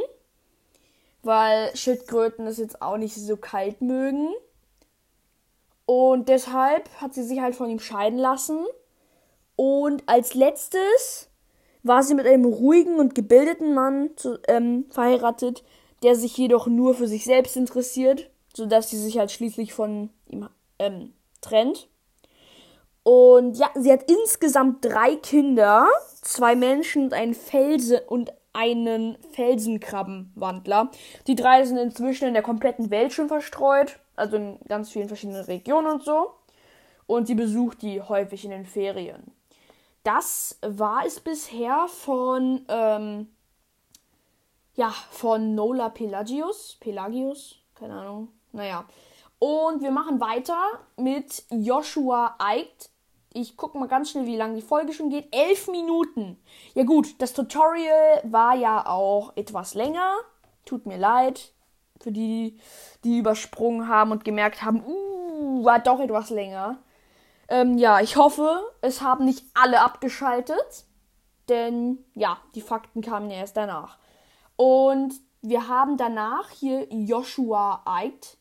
Weil 1.22 1.74
Schildkröten 1.76 2.46
es 2.46 2.58
jetzt 2.58 2.80
auch 2.80 2.96
nicht 2.96 3.14
so 3.14 3.36
kalt 3.36 3.80
mögen. 3.80 4.28
Und 5.84 6.28
deshalb 6.28 6.88
hat 7.00 7.14
sie 7.14 7.22
sich 7.22 7.40
halt 7.40 7.56
von 7.56 7.70
ihm 7.70 7.80
scheiden 7.80 8.18
lassen. 8.18 8.64
Und 9.56 10.02
als 10.06 10.34
letztes 10.34 11.30
war 11.82 12.02
sie 12.02 12.14
mit 12.14 12.26
einem 12.26 12.44
ruhigen 12.44 12.98
und 12.98 13.14
gebildeten 13.14 13.74
Mann 13.74 14.10
zu, 14.16 14.38
ähm, 14.46 14.86
verheiratet, 14.90 15.64
der 16.02 16.14
sich 16.14 16.36
jedoch 16.36 16.66
nur 16.66 16.94
für 16.94 17.08
sich 17.08 17.24
selbst 17.24 17.56
interessiert, 17.56 18.30
sodass 18.54 18.90
sie 18.90 18.98
sich 18.98 19.18
halt 19.18 19.32
schließlich 19.32 19.72
von 19.72 20.10
ihm 20.28 20.48
ähm, 20.78 21.12
trennt. 21.40 21.88
Und 23.02 23.56
ja, 23.56 23.70
sie 23.74 23.92
hat 23.92 24.10
insgesamt 24.10 24.84
drei 24.84 25.16
Kinder, 25.16 25.88
zwei 26.20 26.54
Menschen 26.54 27.04
und 27.04 27.14
einen 27.14 27.34
Felsen 27.34 28.00
und 28.06 28.32
einen 28.52 29.16
Felsenkrabbenwandler. 29.32 30.90
Die 31.26 31.34
drei 31.34 31.64
sind 31.64 31.78
inzwischen 31.78 32.28
in 32.28 32.34
der 32.34 32.42
kompletten 32.42 32.90
Welt 32.90 33.12
schon 33.12 33.28
verstreut, 33.28 33.98
also 34.16 34.36
in 34.36 34.58
ganz 34.68 34.90
vielen 34.90 35.08
verschiedenen 35.08 35.44
Regionen 35.44 35.86
und 35.86 36.02
so. 36.02 36.32
Und 37.06 37.26
sie 37.26 37.34
besucht 37.34 37.82
die 37.82 38.02
häufig 38.02 38.44
in 38.44 38.50
den 38.50 38.66
Ferien. 38.66 39.32
Das 40.02 40.58
war 40.60 41.06
es 41.06 41.20
bisher 41.20 41.86
von 41.88 42.64
ähm, 42.68 43.28
ja, 44.78 44.94
von 45.10 45.56
Nola 45.56 45.88
Pelagius. 45.88 46.76
Pelagius? 46.78 47.56
Keine 47.74 47.94
Ahnung. 47.94 48.28
Naja. 48.52 48.86
Und 49.38 49.82
wir 49.82 49.90
machen 49.90 50.20
weiter 50.20 50.58
mit 50.96 51.44
Joshua 51.50 52.36
Eicht. 52.38 52.90
Ich 53.32 53.56
gucke 53.56 53.78
mal 53.78 53.88
ganz 53.88 54.10
schnell, 54.10 54.26
wie 54.26 54.36
lange 54.36 54.56
die 54.56 54.62
Folge 54.62 54.92
schon 54.92 55.10
geht. 55.10 55.34
Elf 55.34 55.68
Minuten. 55.68 56.42
Ja 56.74 56.84
gut, 56.84 57.20
das 57.20 57.34
Tutorial 57.34 58.22
war 58.24 58.56
ja 58.56 58.86
auch 58.86 59.36
etwas 59.36 59.74
länger. 59.74 60.16
Tut 60.64 60.86
mir 60.86 60.98
leid 60.98 61.52
für 62.00 62.12
die, 62.12 62.58
die 63.04 63.18
übersprungen 63.18 63.88
haben 63.88 64.12
und 64.12 64.24
gemerkt 64.24 64.62
haben, 64.62 64.84
uh, 64.84 65.64
war 65.64 65.78
doch 65.78 66.00
etwas 66.00 66.30
länger. 66.30 66.78
Ähm, 67.48 67.78
ja, 67.78 68.00
ich 68.00 68.16
hoffe, 68.16 68.62
es 68.80 69.02
haben 69.02 69.24
nicht 69.24 69.44
alle 69.54 69.80
abgeschaltet. 69.80 70.84
Denn 71.48 72.04
ja, 72.14 72.38
die 72.54 72.60
Fakten 72.60 73.00
kamen 73.00 73.30
ja 73.30 73.38
erst 73.38 73.56
danach. 73.56 73.98
Und 74.56 75.14
wir 75.40 75.68
haben 75.68 75.96
danach 75.96 76.50
hier 76.50 76.86
Joshua 76.90 77.82
Eicht. 77.86 78.37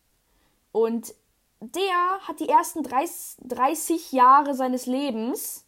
Und 0.71 1.13
der 1.59 2.19
hat 2.27 2.39
die 2.39 2.50
ersten 2.50 2.83
30, 2.83 3.38
30 3.47 4.12
Jahre 4.12 4.53
seines 4.53 4.86
Lebens 4.86 5.65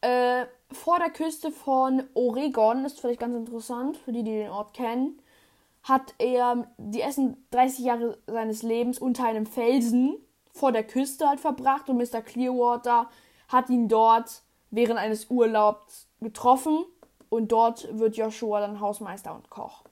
äh, 0.00 0.46
vor 0.72 0.98
der 0.98 1.10
Küste 1.10 1.50
von 1.50 2.04
Oregon, 2.14 2.84
ist 2.84 3.00
vielleicht 3.00 3.20
ganz 3.20 3.34
interessant 3.34 3.96
für 3.96 4.12
die, 4.12 4.22
die 4.22 4.32
den 4.32 4.50
Ort 4.50 4.74
kennen, 4.74 5.20
hat 5.82 6.14
er 6.18 6.66
die 6.78 7.00
ersten 7.00 7.46
30 7.50 7.84
Jahre 7.84 8.18
seines 8.26 8.62
Lebens 8.62 8.98
unter 8.98 9.24
einem 9.24 9.46
Felsen 9.46 10.16
vor 10.52 10.72
der 10.72 10.84
Küste 10.84 11.28
halt 11.28 11.40
verbracht 11.40 11.88
und 11.88 11.98
Mr. 11.98 12.22
Clearwater 12.22 13.08
hat 13.48 13.70
ihn 13.70 13.88
dort 13.88 14.42
während 14.70 14.98
eines 14.98 15.30
Urlaubs 15.30 16.08
getroffen 16.20 16.84
und 17.28 17.52
dort 17.52 17.88
wird 17.98 18.16
Joshua 18.16 18.60
dann 18.60 18.80
Hausmeister 18.80 19.34
und 19.34 19.50
Koch. 19.50 19.84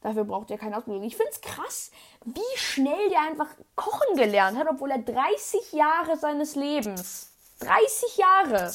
Dafür 0.00 0.24
braucht 0.24 0.50
er 0.50 0.58
keine 0.58 0.78
Ausbildung. 0.78 1.04
Ich 1.04 1.16
finde 1.16 1.30
es 1.32 1.40
krass, 1.42 1.90
wie 2.24 2.56
schnell 2.56 3.10
der 3.10 3.20
einfach 3.20 3.48
kochen 3.76 4.16
gelernt 4.16 4.58
hat, 4.58 4.66
obwohl 4.68 4.90
er 4.90 4.98
30 4.98 5.72
Jahre 5.72 6.16
seines 6.16 6.54
Lebens, 6.54 7.32
30 7.60 8.16
Jahre, 8.16 8.72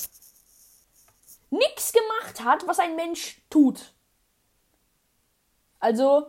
nichts 1.50 1.94
gemacht 1.94 2.44
hat, 2.44 2.68
was 2.68 2.80
ein 2.80 2.96
Mensch 2.96 3.42
tut. 3.50 3.94
Also, 5.80 6.28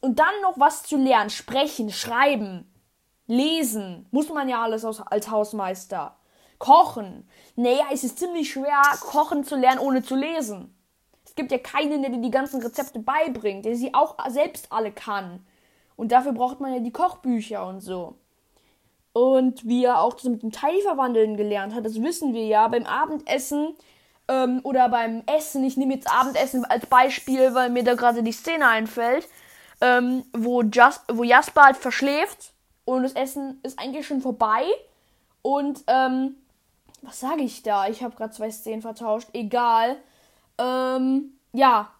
und 0.00 0.18
dann 0.18 0.40
noch 0.42 0.58
was 0.58 0.84
zu 0.84 0.96
lernen, 0.96 1.30
sprechen, 1.30 1.90
schreiben, 1.90 2.72
lesen, 3.26 4.06
muss 4.12 4.28
man 4.28 4.48
ja 4.48 4.62
alles 4.62 4.84
als 4.84 5.28
Hausmeister. 5.28 6.16
Kochen. 6.58 7.28
Naja, 7.56 7.86
es 7.92 8.04
ist 8.04 8.18
ziemlich 8.18 8.52
schwer, 8.52 8.80
kochen 9.00 9.44
zu 9.44 9.56
lernen, 9.56 9.80
ohne 9.80 10.02
zu 10.02 10.14
lesen 10.14 10.75
gibt 11.36 11.52
ja 11.52 11.58
keinen, 11.58 12.02
der 12.02 12.10
dir 12.10 12.20
die 12.20 12.30
ganzen 12.30 12.62
Rezepte 12.62 12.98
beibringt, 12.98 13.64
der 13.64 13.76
sie 13.76 13.94
auch 13.94 14.16
selbst 14.28 14.72
alle 14.72 14.90
kann. 14.90 15.46
Und 15.96 16.12
dafür 16.12 16.32
braucht 16.32 16.60
man 16.60 16.74
ja 16.74 16.80
die 16.80 16.92
Kochbücher 16.92 17.66
und 17.66 17.80
so. 17.80 18.16
Und 19.12 19.66
wie 19.66 19.84
er 19.84 20.02
auch 20.02 20.14
das 20.14 20.24
mit 20.24 20.42
dem 20.42 20.52
Teilverwandeln 20.52 21.36
gelernt 21.36 21.74
hat, 21.74 21.86
das 21.86 22.02
wissen 22.02 22.34
wir 22.34 22.46
ja 22.46 22.68
beim 22.68 22.84
Abendessen 22.84 23.74
ähm, 24.28 24.60
oder 24.62 24.90
beim 24.90 25.22
Essen. 25.26 25.64
Ich 25.64 25.76
nehme 25.76 25.94
jetzt 25.94 26.10
Abendessen 26.10 26.64
als 26.66 26.84
Beispiel, 26.86 27.54
weil 27.54 27.70
mir 27.70 27.82
da 27.82 27.94
gerade 27.94 28.22
die 28.22 28.32
Szene 28.32 28.68
einfällt, 28.68 29.26
ähm, 29.80 30.24
wo, 30.34 30.62
Just, 30.62 31.02
wo 31.10 31.22
Jasper 31.22 31.62
halt 31.62 31.76
verschläft 31.76 32.52
und 32.84 33.04
das 33.04 33.14
Essen 33.14 33.58
ist 33.62 33.78
eigentlich 33.78 34.06
schon 34.06 34.20
vorbei. 34.20 34.64
Und 35.40 35.84
ähm, 35.86 36.36
was 37.02 37.20
sage 37.20 37.42
ich 37.42 37.62
da? 37.62 37.88
Ich 37.88 38.02
habe 38.02 38.16
gerade 38.16 38.34
zwei 38.34 38.50
Szenen 38.50 38.82
vertauscht. 38.82 39.28
Egal. 39.32 39.96
Ähm, 40.58 41.38
ja. 41.52 41.90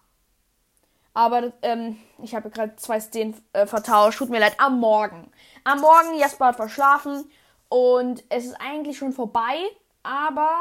Aber 1.13 1.51
ähm, 1.63 1.97
ich 2.21 2.35
habe 2.35 2.49
gerade 2.49 2.75
zwei 2.75 2.99
Szenen 2.99 3.35
äh, 3.53 3.65
vertauscht. 3.65 4.19
Tut 4.19 4.29
mir 4.29 4.39
leid. 4.39 4.55
Am 4.59 4.79
Morgen. 4.79 5.31
Am 5.63 5.81
Morgen, 5.81 6.17
Jasper 6.17 6.47
hat 6.47 6.55
verschlafen. 6.55 7.29
Und 7.69 8.23
es 8.29 8.45
ist 8.45 8.55
eigentlich 8.61 8.97
schon 8.97 9.13
vorbei. 9.13 9.57
Aber. 10.03 10.51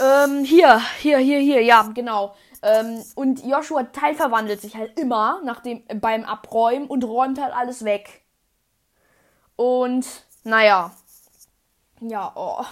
Ähm, 0.00 0.44
hier, 0.44 0.80
hier, 0.98 1.18
hier, 1.18 1.40
hier, 1.40 1.62
ja, 1.62 1.82
genau. 1.94 2.34
Ähm, 2.62 3.02
und 3.14 3.44
Joshua 3.44 3.84
teilverwandelt 3.84 4.60
sich 4.60 4.76
halt 4.76 4.98
immer 4.98 5.40
nach 5.44 5.60
dem, 5.60 5.84
beim 6.00 6.24
Abräumen 6.24 6.86
und 6.86 7.04
räumt 7.04 7.40
halt 7.40 7.54
alles 7.54 7.84
weg. 7.84 8.22
Und, 9.56 10.06
naja. 10.44 10.92
Ja, 12.00 12.32
oh. 12.34 12.64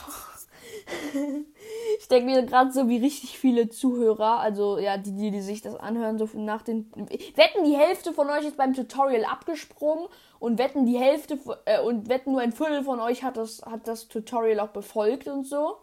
ich 1.99 2.09
denke 2.09 2.27
mir 2.27 2.43
gerade 2.45 2.73
so, 2.73 2.89
wie 2.89 2.99
richtig 2.99 3.39
viele 3.39 3.69
Zuhörer, 3.69 4.41
also 4.41 4.79
ja, 4.79 4.97
die, 4.97 5.13
die, 5.13 5.31
die 5.31 5.41
sich 5.41 5.63
das 5.63 5.77
anhören, 5.77 6.19
so 6.19 6.29
nach 6.35 6.63
den. 6.63 6.91
Wetten, 6.95 7.65
die 7.65 7.77
Hälfte 7.77 8.13
von 8.13 8.29
euch 8.31 8.45
ist 8.45 8.57
beim 8.57 8.75
Tutorial 8.75 9.25
abgesprungen 9.25 10.07
und 10.39 10.59
wetten, 10.59 10.87
die 10.87 10.99
Hälfte 10.99 11.39
äh, 11.65 11.81
und 11.81 12.09
wetten, 12.09 12.33
nur 12.33 12.41
ein 12.41 12.53
Viertel 12.53 12.85
von 12.85 13.01
euch 13.01 13.23
hat 13.23 13.37
das, 13.37 13.63
hat 13.63 13.87
das 13.87 14.09
Tutorial 14.09 14.61
auch 14.61 14.69
befolgt 14.69 15.27
und 15.29 15.47
so. 15.47 15.79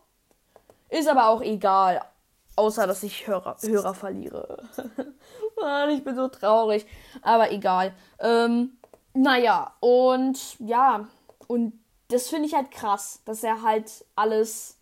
Ist 0.89 1.07
aber 1.07 1.29
auch 1.29 1.41
egal. 1.41 2.01
Außer, 2.55 2.85
dass 2.85 3.01
ich 3.03 3.27
Hörer, 3.27 3.57
Hörer 3.61 3.93
verliere. 3.93 4.63
ich 5.89 6.03
bin 6.03 6.15
so 6.15 6.27
traurig. 6.27 6.85
Aber 7.21 7.51
egal. 7.51 7.93
Ähm, 8.19 8.77
naja, 9.13 9.73
und 9.79 10.59
ja, 10.59 11.07
und 11.47 11.73
das 12.09 12.27
finde 12.27 12.47
ich 12.47 12.53
halt 12.53 12.71
krass, 12.71 13.21
dass 13.25 13.43
er 13.43 13.61
halt 13.61 14.05
alles 14.15 14.77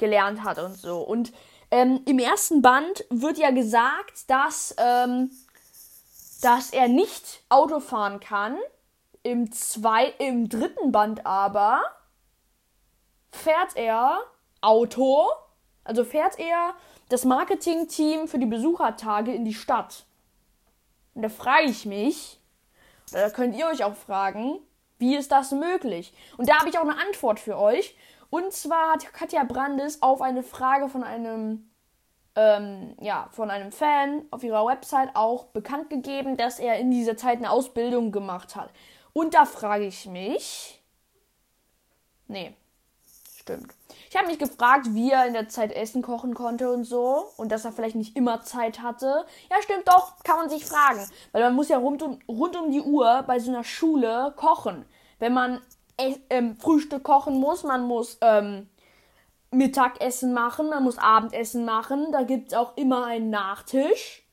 gelernt 0.00 0.42
hat 0.42 0.58
und 0.58 0.76
so. 0.76 0.98
Und 0.98 1.32
ähm, 1.70 2.00
im 2.06 2.18
ersten 2.18 2.62
Band 2.62 3.04
wird 3.10 3.38
ja 3.38 3.52
gesagt, 3.52 4.28
dass, 4.28 4.74
ähm, 4.78 5.30
dass 6.42 6.70
er 6.70 6.88
nicht 6.88 7.42
Auto 7.48 7.78
fahren 7.78 8.18
kann. 8.18 8.56
Im, 9.22 9.52
zwei, 9.52 10.06
Im 10.18 10.48
dritten 10.48 10.90
Band 10.90 11.24
aber 11.24 11.82
fährt 13.30 13.76
er 13.76 14.18
Auto, 14.60 15.28
also 15.84 16.04
fährt 16.04 16.38
er 16.38 16.74
das 17.08 17.24
Marketingteam 17.24 18.26
für 18.26 18.38
die 18.38 18.46
Besuchertage 18.46 19.32
in 19.32 19.44
die 19.44 19.54
Stadt. 19.54 20.04
Und 21.14 21.22
da 21.22 21.28
frage 21.28 21.66
ich 21.66 21.86
mich, 21.86 22.40
da 23.12 23.30
könnt 23.30 23.56
ihr 23.56 23.66
euch 23.66 23.84
auch 23.84 23.96
fragen, 23.96 24.58
wie 24.98 25.16
ist 25.16 25.32
das 25.32 25.52
möglich? 25.52 26.12
Und 26.36 26.48
da 26.48 26.60
habe 26.60 26.68
ich 26.68 26.78
auch 26.78 26.82
eine 26.82 26.98
Antwort 26.98 27.40
für 27.40 27.58
euch. 27.58 27.96
Und 28.30 28.52
zwar 28.52 28.92
hat 28.92 29.12
Katja 29.12 29.44
Brandes 29.44 30.02
auf 30.02 30.22
eine 30.22 30.44
Frage 30.44 30.88
von 30.88 31.02
einem, 31.02 31.68
ähm, 32.36 32.96
ja, 33.00 33.28
von 33.32 33.50
einem 33.50 33.72
Fan 33.72 34.24
auf 34.30 34.44
ihrer 34.44 34.64
Website 34.64 35.10
auch 35.14 35.46
bekannt 35.46 35.90
gegeben, 35.90 36.36
dass 36.36 36.60
er 36.60 36.78
in 36.78 36.92
dieser 36.92 37.16
Zeit 37.16 37.38
eine 37.38 37.50
Ausbildung 37.50 38.12
gemacht 38.12 38.54
hat. 38.54 38.70
Und 39.12 39.34
da 39.34 39.44
frage 39.44 39.84
ich 39.84 40.06
mich. 40.06 40.80
Nee, 42.28 42.54
stimmt. 43.36 43.74
Ich 44.08 44.16
habe 44.16 44.28
mich 44.28 44.38
gefragt, 44.38 44.86
wie 44.94 45.10
er 45.10 45.26
in 45.26 45.32
der 45.32 45.48
Zeit 45.48 45.72
Essen 45.72 46.00
kochen 46.00 46.34
konnte 46.34 46.70
und 46.70 46.84
so. 46.84 47.26
Und 47.36 47.50
dass 47.50 47.64
er 47.64 47.72
vielleicht 47.72 47.96
nicht 47.96 48.16
immer 48.16 48.42
Zeit 48.42 48.80
hatte. 48.80 49.26
Ja, 49.50 49.56
stimmt 49.62 49.88
doch, 49.88 50.22
kann 50.22 50.36
man 50.36 50.48
sich 50.48 50.64
fragen. 50.64 51.04
Weil 51.32 51.42
man 51.42 51.54
muss 51.54 51.68
ja 51.68 51.78
rund 51.78 52.02
um, 52.02 52.20
rund 52.28 52.56
um 52.56 52.70
die 52.70 52.80
Uhr 52.80 53.24
bei 53.26 53.40
so 53.40 53.50
einer 53.50 53.64
Schule 53.64 54.32
kochen. 54.36 54.84
Wenn 55.18 55.34
man 55.34 55.60
ähm, 56.30 56.56
Frühstück 56.56 57.04
kochen 57.04 57.38
muss, 57.38 57.64
man 57.64 57.86
muss 57.86 58.18
ähm, 58.20 58.68
Mittagessen 59.50 60.32
machen, 60.32 60.68
man 60.68 60.84
muss 60.84 60.98
Abendessen 60.98 61.64
machen, 61.64 62.12
da 62.12 62.22
gibt 62.22 62.48
es 62.48 62.54
auch 62.54 62.76
immer 62.76 63.06
einen 63.06 63.30
Nachtisch. 63.30 64.26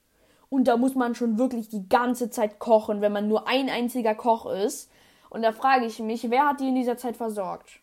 Und 0.50 0.66
da 0.70 0.78
muss 0.78 0.96
man 0.96 1.14
schon 1.14 1.38
wirklich 1.38 1.68
die 1.68 1.90
ganze 1.90 2.30
Zeit 2.30 2.60
kochen, 2.60 3.02
wenn 3.02 3.12
man 3.12 3.28
nur 3.28 3.48
ein 3.48 3.70
einziger 3.70 4.16
Koch 4.16 4.46
ist. 4.46 4.90
Und 5.30 5.42
da 5.42 5.52
frage 5.52 5.86
ich 5.86 6.00
mich, 6.00 6.30
wer 6.30 6.48
hat 6.48 6.62
die 6.62 6.70
in 6.70 6.76
dieser 6.76 6.98
Zeit 6.98 7.18
versorgt? 7.18 7.82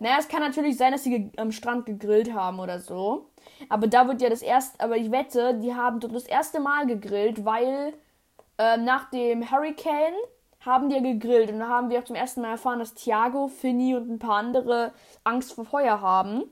Naja, 0.00 0.16
es 0.18 0.28
kann 0.28 0.40
natürlich 0.40 0.76
sein, 0.76 0.92
dass 0.92 1.04
sie 1.04 1.32
am 1.36 1.50
Strand 1.50 1.86
gegrillt 1.86 2.32
haben 2.34 2.60
oder 2.60 2.78
so. 2.78 3.30
Aber 3.68 3.86
da 3.86 4.06
wird 4.06 4.22
ja 4.22 4.28
das 4.28 4.42
erste, 4.42 4.82
aber 4.82 4.96
ich 4.96 5.10
wette, 5.10 5.54
die 5.54 5.74
haben 5.74 6.00
dort 6.00 6.14
das 6.14 6.24
erste 6.24 6.60
Mal 6.60 6.86
gegrillt, 6.86 7.44
weil 7.44 7.94
äh, 8.58 8.76
nach 8.76 9.10
dem 9.10 9.50
Hurricane 9.50 10.14
haben 10.64 10.88
die 10.88 10.96
ja 10.96 11.02
gegrillt. 11.02 11.50
Und 11.50 11.60
da 11.60 11.68
haben 11.68 11.90
wir 11.90 12.00
auch 12.00 12.04
zum 12.04 12.16
ersten 12.16 12.40
Mal 12.40 12.52
erfahren, 12.52 12.78
dass 12.78 12.94
Thiago, 12.94 13.48
Finny 13.48 13.94
und 13.94 14.10
ein 14.10 14.18
paar 14.18 14.36
andere 14.36 14.92
Angst 15.24 15.52
vor 15.54 15.64
Feuer 15.64 16.00
haben. 16.00 16.44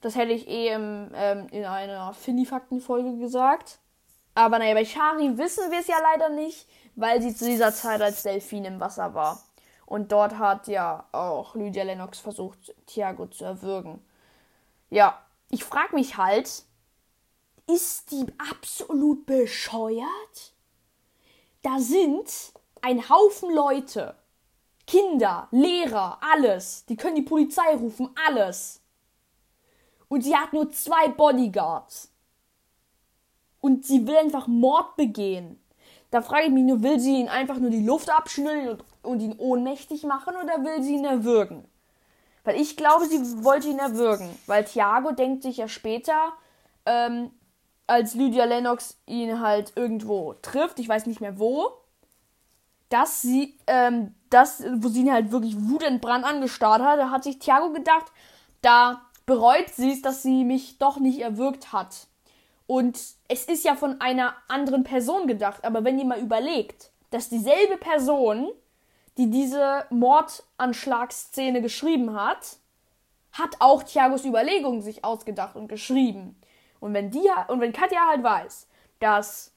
Das 0.00 0.14
hätte 0.14 0.32
ich 0.32 0.48
eh 0.48 0.68
im, 0.68 1.10
ähm, 1.14 1.48
in 1.50 1.64
einer 1.64 2.12
Finny-Fakten-Folge 2.14 3.18
gesagt. 3.18 3.80
Aber 4.34 4.58
naja, 4.58 4.74
bei 4.74 4.84
Shari 4.84 5.36
wissen 5.36 5.70
wir 5.70 5.80
es 5.80 5.88
ja 5.88 5.96
leider 6.00 6.28
nicht, 6.28 6.68
weil 6.94 7.20
sie 7.20 7.34
zu 7.34 7.44
dieser 7.44 7.72
Zeit 7.72 8.00
als 8.00 8.22
Delfin 8.22 8.64
im 8.64 8.78
Wasser 8.78 9.14
war. 9.14 9.42
Und 9.84 10.12
dort 10.12 10.38
hat 10.38 10.68
ja 10.68 11.06
auch 11.12 11.54
Lydia 11.54 11.82
Lennox 11.82 12.20
versucht, 12.20 12.74
Thiago 12.86 13.26
zu 13.26 13.44
erwürgen. 13.44 14.04
Ja, 14.90 15.18
ich 15.50 15.64
frage 15.64 15.94
mich 15.94 16.16
halt, 16.16 16.62
ist 17.66 18.10
die 18.10 18.26
absolut 18.38 19.26
bescheuert? 19.26 20.52
Da 21.62 21.78
sind 21.78 22.28
ein 22.82 23.08
Haufen 23.08 23.54
Leute, 23.54 24.14
Kinder, 24.86 25.48
Lehrer, 25.50 26.18
alles. 26.20 26.84
Die 26.86 26.96
können 26.96 27.16
die 27.16 27.22
Polizei 27.22 27.74
rufen, 27.74 28.10
alles. 28.26 28.80
Und 30.08 30.22
sie 30.22 30.34
hat 30.34 30.52
nur 30.52 30.70
zwei 30.70 31.08
Bodyguards. 31.08 32.10
Und 33.60 33.84
sie 33.84 34.06
will 34.06 34.16
einfach 34.16 34.46
Mord 34.46 34.96
begehen. 34.96 35.62
Da 36.10 36.22
frage 36.22 36.46
ich 36.46 36.52
mich 36.52 36.64
nur, 36.64 36.82
will 36.82 36.98
sie 36.98 37.20
ihn 37.20 37.28
einfach 37.28 37.58
nur 37.58 37.70
die 37.70 37.84
Luft 37.84 38.08
abschnüren 38.08 38.70
und, 38.70 38.84
und 39.02 39.20
ihn 39.20 39.34
ohnmächtig 39.36 40.04
machen 40.04 40.34
oder 40.42 40.64
will 40.64 40.82
sie 40.82 40.94
ihn 40.94 41.04
erwürgen? 41.04 41.66
Weil 42.44 42.58
ich 42.58 42.78
glaube, 42.78 43.04
sie 43.06 43.44
wollte 43.44 43.68
ihn 43.68 43.78
erwürgen. 43.78 44.30
Weil 44.46 44.64
Thiago 44.64 45.12
denkt 45.12 45.42
sich 45.42 45.58
ja 45.58 45.68
später, 45.68 46.32
ähm, 46.86 47.30
als 47.86 48.14
Lydia 48.14 48.44
Lennox 48.44 48.98
ihn 49.04 49.40
halt 49.40 49.72
irgendwo 49.76 50.34
trifft, 50.40 50.78
ich 50.78 50.88
weiß 50.88 51.06
nicht 51.06 51.20
mehr 51.20 51.38
wo, 51.38 51.72
dass 52.88 53.22
sie, 53.22 53.58
ähm, 53.66 54.14
das, 54.30 54.62
wo 54.76 54.88
sie 54.88 55.00
ihn 55.00 55.12
halt 55.12 55.30
wirklich 55.30 55.56
wutentbrannt 55.58 56.24
angestarrt 56.24 56.82
hat, 56.82 56.98
da 56.98 57.10
hat 57.10 57.24
sich 57.24 57.38
Thiago 57.38 57.72
gedacht, 57.72 58.06
da 58.62 59.02
bereut 59.26 59.68
sie 59.74 59.92
es, 59.92 60.02
dass 60.02 60.22
sie 60.22 60.44
mich 60.44 60.78
doch 60.78 60.98
nicht 60.98 61.20
erwürgt 61.20 61.72
hat. 61.72 62.06
Und 62.66 62.98
es 63.28 63.44
ist 63.44 63.64
ja 63.64 63.76
von 63.76 64.00
einer 64.00 64.34
anderen 64.48 64.84
Person 64.84 65.26
gedacht, 65.26 65.64
aber 65.64 65.84
wenn 65.84 65.98
ihr 65.98 66.04
mal 66.04 66.20
überlegt, 66.20 66.90
dass 67.10 67.28
dieselbe 67.28 67.78
Person, 67.78 68.50
die 69.16 69.30
diese 69.30 69.86
Mordanschlagsszene 69.90 71.62
geschrieben 71.62 72.14
hat, 72.14 72.58
hat 73.32 73.56
auch 73.60 73.82
Thiagos 73.82 74.24
Überlegungen 74.24 74.82
sich 74.82 75.04
ausgedacht 75.04 75.56
und 75.56 75.68
geschrieben. 75.68 76.38
Und 76.80 76.94
wenn 76.94 77.10
die 77.10 77.28
und 77.48 77.60
wenn 77.60 77.72
Katja 77.72 78.06
halt 78.08 78.22
weiß, 78.22 78.66
dass 79.00 79.52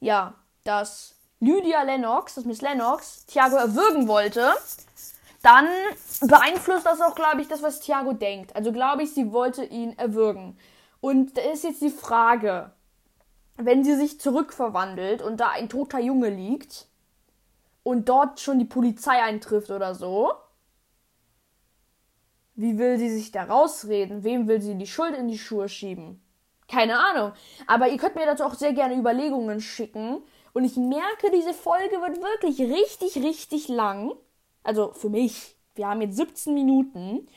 ja, 0.00 0.34
dass 0.64 1.17
Lydia 1.40 1.82
Lennox, 1.82 2.34
dass 2.34 2.44
Miss 2.44 2.62
Lennox 2.62 3.26
Thiago 3.26 3.56
erwürgen 3.56 4.08
wollte, 4.08 4.54
dann 5.42 5.68
beeinflusst 6.20 6.86
das 6.86 7.00
auch, 7.00 7.14
glaube 7.14 7.40
ich, 7.40 7.48
das, 7.48 7.62
was 7.62 7.80
Thiago 7.80 8.12
denkt. 8.12 8.56
Also 8.56 8.72
glaube 8.72 9.04
ich, 9.04 9.14
sie 9.14 9.32
wollte 9.32 9.64
ihn 9.64 9.96
erwürgen. 9.98 10.58
Und 11.00 11.36
da 11.36 11.42
ist 11.42 11.64
jetzt 11.64 11.80
die 11.80 11.90
Frage, 11.90 12.72
wenn 13.56 13.84
sie 13.84 13.94
sich 13.94 14.20
zurückverwandelt 14.20 15.22
und 15.22 15.38
da 15.38 15.50
ein 15.50 15.68
toter 15.68 16.00
Junge 16.00 16.28
liegt 16.28 16.86
und 17.82 18.08
dort 18.08 18.40
schon 18.40 18.58
die 18.58 18.64
Polizei 18.64 19.22
eintrifft 19.22 19.70
oder 19.70 19.94
so, 19.94 20.32
wie 22.56 22.76
will 22.76 22.98
sie 22.98 23.10
sich 23.10 23.30
da 23.30 23.44
rausreden? 23.44 24.24
Wem 24.24 24.48
will 24.48 24.60
sie 24.60 24.74
die 24.74 24.88
Schuld 24.88 25.14
in 25.14 25.28
die 25.28 25.38
Schuhe 25.38 25.68
schieben? 25.68 26.20
Keine 26.68 26.98
Ahnung. 26.98 27.32
Aber 27.68 27.88
ihr 27.88 27.96
könnt 27.96 28.16
mir 28.16 28.26
dazu 28.26 28.44
auch 28.44 28.54
sehr 28.54 28.72
gerne 28.72 28.96
Überlegungen 28.96 29.60
schicken. 29.60 30.22
Und 30.52 30.64
ich 30.64 30.76
merke, 30.76 31.30
diese 31.30 31.54
Folge 31.54 32.00
wird 32.00 32.20
wirklich 32.22 32.60
richtig, 32.60 33.22
richtig 33.22 33.68
lang. 33.68 34.12
Also 34.62 34.92
für 34.92 35.10
mich. 35.10 35.56
Wir 35.74 35.88
haben 35.88 36.00
jetzt 36.00 36.16
17 36.16 36.54
Minuten. 36.54 37.28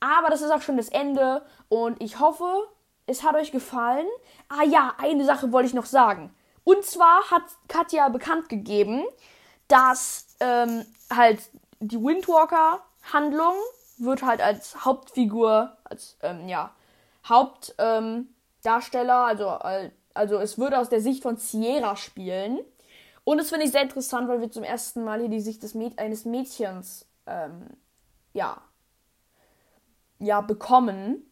Aber 0.00 0.28
das 0.28 0.40
ist 0.40 0.50
auch 0.50 0.62
schon 0.62 0.76
das 0.76 0.88
Ende. 0.88 1.44
Und 1.68 2.02
ich 2.02 2.18
hoffe, 2.18 2.68
es 3.06 3.22
hat 3.22 3.34
euch 3.34 3.52
gefallen. 3.52 4.06
Ah 4.48 4.64
ja, 4.64 4.94
eine 4.98 5.24
Sache 5.24 5.52
wollte 5.52 5.68
ich 5.68 5.74
noch 5.74 5.86
sagen. 5.86 6.34
Und 6.64 6.84
zwar 6.84 7.30
hat 7.30 7.42
Katja 7.68 8.08
bekannt 8.08 8.48
gegeben, 8.48 9.04
dass 9.68 10.26
ähm, 10.40 10.84
halt 11.14 11.40
die 11.80 12.00
Windwalker-Handlung 12.02 13.54
wird 13.98 14.22
halt 14.22 14.40
als 14.40 14.84
Hauptfigur, 14.84 15.76
als 15.84 16.16
ähm, 16.22 16.48
ja, 16.48 16.74
Hauptdarsteller, 17.28 18.28
ähm, 19.30 19.36
also, 19.38 19.58
also 20.14 20.38
es 20.38 20.58
würde 20.58 20.78
aus 20.78 20.88
der 20.88 21.00
Sicht 21.00 21.22
von 21.22 21.36
Sierra 21.36 21.96
spielen. 21.96 22.60
Und 23.24 23.38
das 23.38 23.50
finde 23.50 23.66
ich 23.66 23.72
sehr 23.72 23.82
interessant, 23.82 24.28
weil 24.28 24.40
wir 24.40 24.50
zum 24.50 24.64
ersten 24.64 25.04
Mal 25.04 25.20
hier 25.20 25.28
die 25.28 25.40
Sicht 25.40 25.62
des 25.62 25.74
Mäd 25.74 25.98
eines 25.98 26.24
Mädchens 26.24 27.06
ähm, 27.26 27.66
ja, 28.32 28.60
ja, 30.18 30.40
bekommen. 30.40 31.26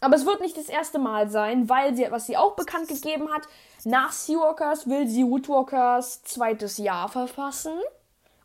Aber 0.00 0.16
es 0.16 0.26
wird 0.26 0.40
nicht 0.40 0.56
das 0.56 0.68
erste 0.68 0.98
Mal 0.98 1.28
sein, 1.30 1.68
weil 1.68 1.94
sie, 1.94 2.06
was 2.10 2.26
sie 2.26 2.36
auch 2.36 2.56
bekannt 2.56 2.88
gegeben 2.88 3.32
hat, 3.32 3.42
nach 3.84 4.12
Seawalkers 4.12 4.88
will 4.88 5.06
sie 5.06 5.24
Woodwalkers 5.24 6.24
zweites 6.24 6.78
Jahr 6.78 7.08
verfassen. 7.08 7.72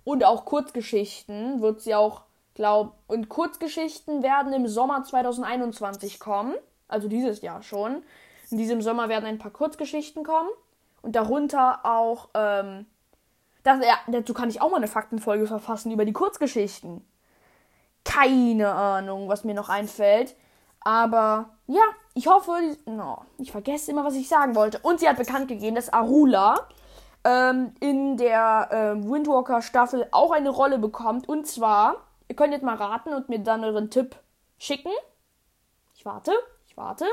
Und 0.03 0.23
auch 0.23 0.45
Kurzgeschichten 0.45 1.61
wird 1.61 1.81
sie 1.81 1.95
auch, 1.95 2.21
glaub, 2.53 2.93
und 3.07 3.27
Kurzgeschichten 3.27 4.23
werden 4.23 4.53
im 4.53 4.67
Sommer 4.67 5.03
2021 5.03 6.19
kommen. 6.19 6.55
Also 6.87 7.07
dieses 7.07 7.41
Jahr 7.41 7.63
schon. 7.63 8.03
In 8.49 8.57
diesem 8.57 8.81
Sommer 8.81 9.09
werden 9.09 9.25
ein 9.25 9.39
paar 9.39 9.51
Kurzgeschichten 9.51 10.23
kommen. 10.23 10.49
Und 11.01 11.15
darunter 11.15 11.85
auch, 11.85 12.29
ähm, 12.33 12.85
das, 13.63 13.79
ja, 13.85 13.97
dazu 14.07 14.33
kann 14.33 14.49
ich 14.49 14.61
auch 14.61 14.71
mal 14.71 14.77
eine 14.77 14.87
Faktenfolge 14.87 15.47
verfassen 15.47 15.91
über 15.91 16.05
die 16.05 16.13
Kurzgeschichten. 16.13 17.05
Keine 18.03 18.71
Ahnung, 18.71 19.27
was 19.27 19.43
mir 19.43 19.53
noch 19.53 19.69
einfällt. 19.69 20.35
Aber 20.81 21.49
ja, 21.67 21.81
ich 22.13 22.27
hoffe, 22.27 22.77
no, 22.85 23.25
ich 23.37 23.51
vergesse 23.51 23.91
immer, 23.91 24.05
was 24.05 24.15
ich 24.15 24.29
sagen 24.29 24.55
wollte. 24.55 24.79
Und 24.79 24.99
sie 24.99 25.09
hat 25.09 25.17
bekannt 25.17 25.47
gegeben, 25.49 25.75
dass 25.75 25.91
Arula 25.91 26.67
ähm, 27.23 27.73
in 27.81 28.15
der 28.17 28.69
ähm, 28.71 29.11
Windwalker 29.11 29.61
Staffel 29.61 30.07
auch 30.11 30.31
eine 30.31 30.49
Rolle 30.49 30.79
bekommt. 30.79 31.27
Und 31.27 31.45
zwar, 31.45 32.07
ihr 32.29 32.35
könnt 32.35 32.53
jetzt 32.53 32.63
mal 32.63 32.75
raten 32.75 33.13
und 33.13 33.27
mir 33.27 33.39
dann 33.39 33.63
euren 33.63 33.89
Tipp 33.89 34.15
schicken. 34.57 34.91
Ich 35.93 36.05
warte, 36.05 36.31
ich 36.67 36.77
warte. 36.77 37.05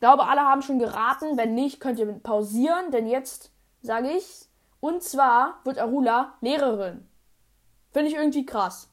Ich 0.00 0.02
glaube, 0.02 0.24
alle 0.28 0.40
haben 0.40 0.62
schon 0.62 0.78
geraten. 0.78 1.36
Wenn 1.36 1.54
nicht, 1.54 1.78
könnt 1.78 1.98
ihr 1.98 2.10
pausieren, 2.10 2.90
denn 2.90 3.06
jetzt 3.06 3.52
sage 3.82 4.08
ich. 4.12 4.48
Und 4.80 5.02
zwar 5.02 5.60
wird 5.64 5.78
Arula 5.78 6.32
Lehrerin. 6.40 7.06
Finde 7.90 8.08
ich 8.08 8.14
irgendwie 8.14 8.46
krass. 8.46 8.88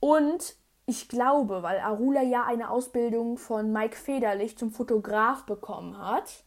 Und 0.00 0.54
ich 0.84 1.08
glaube, 1.08 1.62
weil 1.62 1.80
Arula 1.80 2.20
ja 2.20 2.44
eine 2.44 2.68
Ausbildung 2.68 3.38
von 3.38 3.72
Mike 3.72 3.96
Federlich 3.96 4.58
zum 4.58 4.70
Fotograf 4.70 5.46
bekommen 5.46 5.96
hat, 5.96 6.44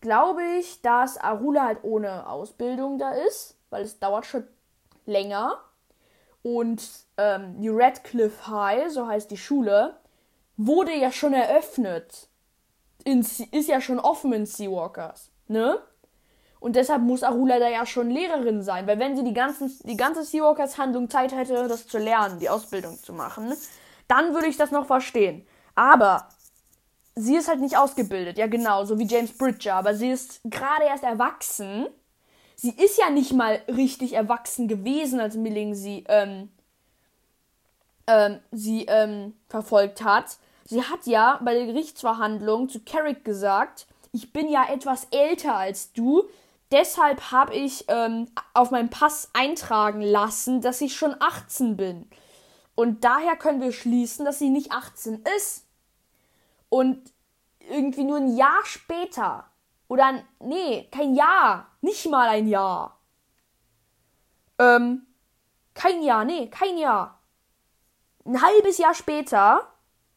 glaube 0.00 0.44
ich, 0.60 0.82
dass 0.82 1.18
Arula 1.18 1.66
halt 1.66 1.82
ohne 1.82 2.28
Ausbildung 2.28 2.96
da 2.96 3.10
ist, 3.10 3.58
weil 3.70 3.82
es 3.82 3.98
dauert 3.98 4.24
schon 4.24 4.46
länger. 5.04 5.58
Und 6.44 6.88
ähm, 7.16 7.60
die 7.60 7.70
Radcliffe 7.70 8.46
High, 8.46 8.92
so 8.92 9.04
heißt 9.04 9.32
die 9.32 9.36
Schule, 9.36 9.96
wurde 10.56 10.94
ja 10.94 11.12
schon 11.12 11.34
eröffnet. 11.34 12.28
In, 13.04 13.20
ist 13.20 13.68
ja 13.68 13.80
schon 13.80 13.98
offen 13.98 14.32
in 14.32 14.46
Seawalkers, 14.46 15.30
ne? 15.48 15.78
Und 16.58 16.76
deshalb 16.76 17.02
muss 17.02 17.22
Arula 17.22 17.58
da 17.58 17.68
ja 17.68 17.84
schon 17.84 18.08
Lehrerin 18.08 18.62
sein, 18.62 18.86
weil 18.86 18.98
wenn 18.98 19.14
sie 19.14 19.24
die, 19.24 19.34
ganzen, 19.34 19.70
die 19.84 19.98
ganze 19.98 20.24
Seawalkers 20.24 20.78
Handlung 20.78 21.10
Zeit 21.10 21.34
hätte, 21.34 21.68
das 21.68 21.86
zu 21.86 21.98
lernen, 21.98 22.38
die 22.38 22.48
Ausbildung 22.48 22.96
zu 23.02 23.12
machen, 23.12 23.52
dann 24.08 24.32
würde 24.32 24.46
ich 24.46 24.56
das 24.56 24.70
noch 24.70 24.86
verstehen. 24.86 25.46
Aber 25.74 26.26
sie 27.14 27.36
ist 27.36 27.48
halt 27.48 27.60
nicht 27.60 27.76
ausgebildet, 27.76 28.38
ja 28.38 28.46
genau, 28.46 28.84
so 28.84 28.98
wie 28.98 29.06
James 29.06 29.36
Bridger, 29.36 29.74
aber 29.74 29.94
sie 29.94 30.10
ist 30.10 30.40
gerade 30.44 30.84
erst 30.84 31.04
erwachsen. 31.04 31.86
Sie 32.56 32.70
ist 32.70 32.98
ja 32.98 33.10
nicht 33.10 33.34
mal 33.34 33.60
richtig 33.68 34.14
erwachsen 34.14 34.66
gewesen, 34.66 35.20
als 35.20 35.34
Milling 35.34 35.74
sie, 35.74 36.04
ähm, 36.08 36.48
ähm, 38.06 38.40
sie, 38.50 38.86
ähm, 38.86 39.34
verfolgt 39.48 40.02
hat. 40.02 40.38
Sie 40.64 40.82
hat 40.82 41.06
ja 41.06 41.40
bei 41.44 41.54
der 41.54 41.66
Gerichtsverhandlung 41.66 42.68
zu 42.68 42.80
Carrick 42.80 43.24
gesagt, 43.24 43.86
ich 44.12 44.32
bin 44.32 44.48
ja 44.48 44.66
etwas 44.70 45.06
älter 45.10 45.56
als 45.56 45.92
du, 45.92 46.28
Deshalb 46.74 47.30
habe 47.30 47.54
ich 47.54 47.84
ähm, 47.86 48.26
auf 48.52 48.72
meinem 48.72 48.90
Pass 48.90 49.30
eintragen 49.32 50.00
lassen, 50.00 50.60
dass 50.60 50.80
ich 50.80 50.96
schon 50.96 51.14
18 51.20 51.76
bin. 51.76 52.10
Und 52.74 53.04
daher 53.04 53.36
können 53.36 53.60
wir 53.60 53.70
schließen, 53.70 54.24
dass 54.24 54.40
sie 54.40 54.50
nicht 54.50 54.72
18 54.72 55.24
ist. 55.36 55.68
Und 56.68 57.12
irgendwie 57.70 58.02
nur 58.02 58.16
ein 58.16 58.36
Jahr 58.36 58.64
später. 58.64 59.44
Oder, 59.86 60.24
nee, 60.40 60.88
kein 60.90 61.14
Jahr. 61.14 61.68
Nicht 61.80 62.06
mal 62.10 62.28
ein 62.28 62.48
Jahr. 62.48 62.98
Ähm, 64.58 65.06
kein 65.74 66.02
Jahr, 66.02 66.24
nee, 66.24 66.48
kein 66.48 66.76
Jahr. 66.76 67.20
Ein 68.24 68.40
halbes 68.42 68.78
Jahr 68.78 68.94
später. 68.94 69.68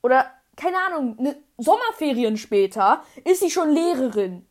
Oder, 0.02 0.32
keine 0.56 0.78
Ahnung, 0.80 1.16
ne 1.20 1.36
Sommerferien 1.58 2.38
später 2.38 3.04
ist 3.24 3.40
sie 3.40 3.50
schon 3.50 3.72
Lehrerin. 3.72 4.46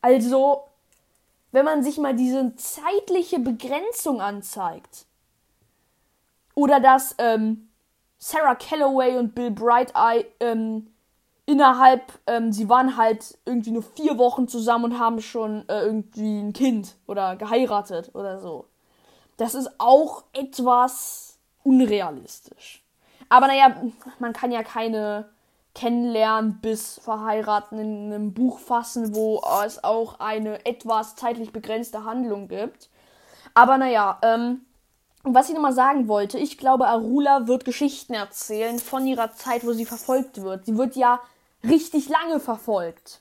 Also, 0.00 0.64
wenn 1.52 1.64
man 1.64 1.82
sich 1.82 1.98
mal 1.98 2.14
diese 2.14 2.56
zeitliche 2.56 3.38
Begrenzung 3.38 4.20
anzeigt. 4.20 5.06
Oder 6.54 6.80
dass 6.80 7.14
ähm, 7.18 7.68
Sarah 8.18 8.54
Calloway 8.54 9.16
und 9.16 9.34
Bill 9.34 9.50
Bright 9.50 9.92
Eye 9.94 10.24
ähm, 10.40 10.92
innerhalb, 11.44 12.20
ähm, 12.26 12.52
sie 12.52 12.68
waren 12.68 12.96
halt 12.96 13.38
irgendwie 13.44 13.70
nur 13.70 13.82
vier 13.82 14.16
Wochen 14.18 14.48
zusammen 14.48 14.84
und 14.86 14.98
haben 14.98 15.20
schon 15.20 15.68
äh, 15.68 15.82
irgendwie 15.82 16.40
ein 16.40 16.52
Kind 16.52 16.96
oder 17.06 17.36
geheiratet 17.36 18.10
oder 18.14 18.40
so. 18.40 18.66
Das 19.36 19.54
ist 19.54 19.70
auch 19.78 20.24
etwas 20.32 21.31
unrealistisch. 21.64 22.82
Aber 23.28 23.46
naja, 23.46 23.74
man 24.18 24.32
kann 24.32 24.52
ja 24.52 24.62
keine 24.62 25.28
kennenlernen 25.74 26.58
bis 26.60 27.00
verheiraten 27.02 27.78
in 27.78 28.12
einem 28.12 28.34
Buch 28.34 28.58
fassen, 28.58 29.14
wo 29.14 29.42
es 29.64 29.82
auch 29.82 30.20
eine 30.20 30.66
etwas 30.66 31.16
zeitlich 31.16 31.50
begrenzte 31.50 32.04
Handlung 32.04 32.48
gibt. 32.48 32.90
Aber 33.54 33.78
naja, 33.78 34.18
ähm, 34.22 34.66
was 35.22 35.48
ich 35.48 35.54
nochmal 35.54 35.72
sagen 35.72 36.08
wollte, 36.08 36.38
ich 36.38 36.58
glaube, 36.58 36.88
Arula 36.88 37.46
wird 37.46 37.64
Geschichten 37.64 38.12
erzählen 38.12 38.78
von 38.78 39.06
ihrer 39.06 39.32
Zeit, 39.32 39.64
wo 39.64 39.72
sie 39.72 39.86
verfolgt 39.86 40.42
wird. 40.42 40.66
Sie 40.66 40.76
wird 40.76 40.96
ja 40.96 41.20
richtig 41.64 42.08
lange 42.08 42.40
verfolgt. 42.40 43.20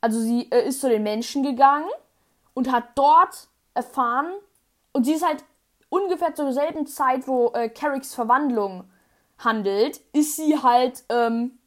Also 0.00 0.20
sie 0.20 0.50
äh, 0.50 0.68
ist 0.68 0.80
zu 0.80 0.88
den 0.88 1.02
Menschen 1.02 1.42
gegangen 1.42 1.88
und 2.54 2.70
hat 2.70 2.84
dort 2.94 3.48
erfahren, 3.74 4.32
und 4.92 5.04
sie 5.04 5.12
ist 5.12 5.24
halt 5.24 5.44
ungefähr 5.90 6.34
zur 6.34 6.54
selben 6.54 6.86
Zeit, 6.86 7.28
wo 7.28 7.52
äh, 7.52 7.68
Carricks 7.68 8.14
Verwandlung 8.14 8.84
handelt, 9.38 10.00
ist 10.14 10.36
sie 10.36 10.62
halt, 10.62 11.04
ähm, 11.10 11.58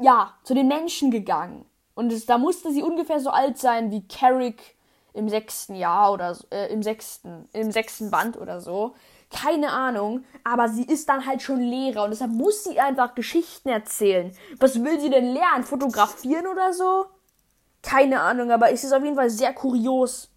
ja, 0.00 0.34
zu 0.44 0.54
den 0.54 0.68
Menschen 0.68 1.10
gegangen. 1.10 1.66
Und 1.94 2.12
es, 2.12 2.26
da 2.26 2.38
musste 2.38 2.72
sie 2.72 2.82
ungefähr 2.82 3.20
so 3.20 3.30
alt 3.30 3.58
sein 3.58 3.90
wie 3.90 4.06
Carrick 4.08 4.76
im 5.12 5.28
sechsten 5.28 5.76
Jahr 5.76 6.12
oder 6.12 6.36
äh, 6.50 6.72
im 6.72 6.82
sechsten, 6.82 7.48
im 7.52 7.70
sechsten 7.70 8.10
Band 8.10 8.36
oder 8.36 8.60
so. 8.60 8.94
Keine 9.30 9.70
Ahnung, 9.70 10.24
aber 10.44 10.68
sie 10.68 10.84
ist 10.84 11.08
dann 11.08 11.26
halt 11.26 11.42
schon 11.42 11.60
Lehrer 11.60 12.04
und 12.04 12.10
deshalb 12.10 12.32
muss 12.32 12.64
sie 12.64 12.78
einfach 12.78 13.14
Geschichten 13.14 13.68
erzählen. 13.68 14.36
Was 14.58 14.82
will 14.82 15.00
sie 15.00 15.10
denn 15.10 15.32
lernen? 15.32 15.64
Fotografieren 15.64 16.46
oder 16.46 16.72
so? 16.72 17.06
Keine 17.82 18.20
Ahnung, 18.20 18.50
aber 18.50 18.70
es 18.70 18.84
ist 18.84 18.92
auf 18.92 19.02
jeden 19.02 19.16
Fall 19.16 19.30
sehr 19.30 19.52
kurios. 19.52 20.30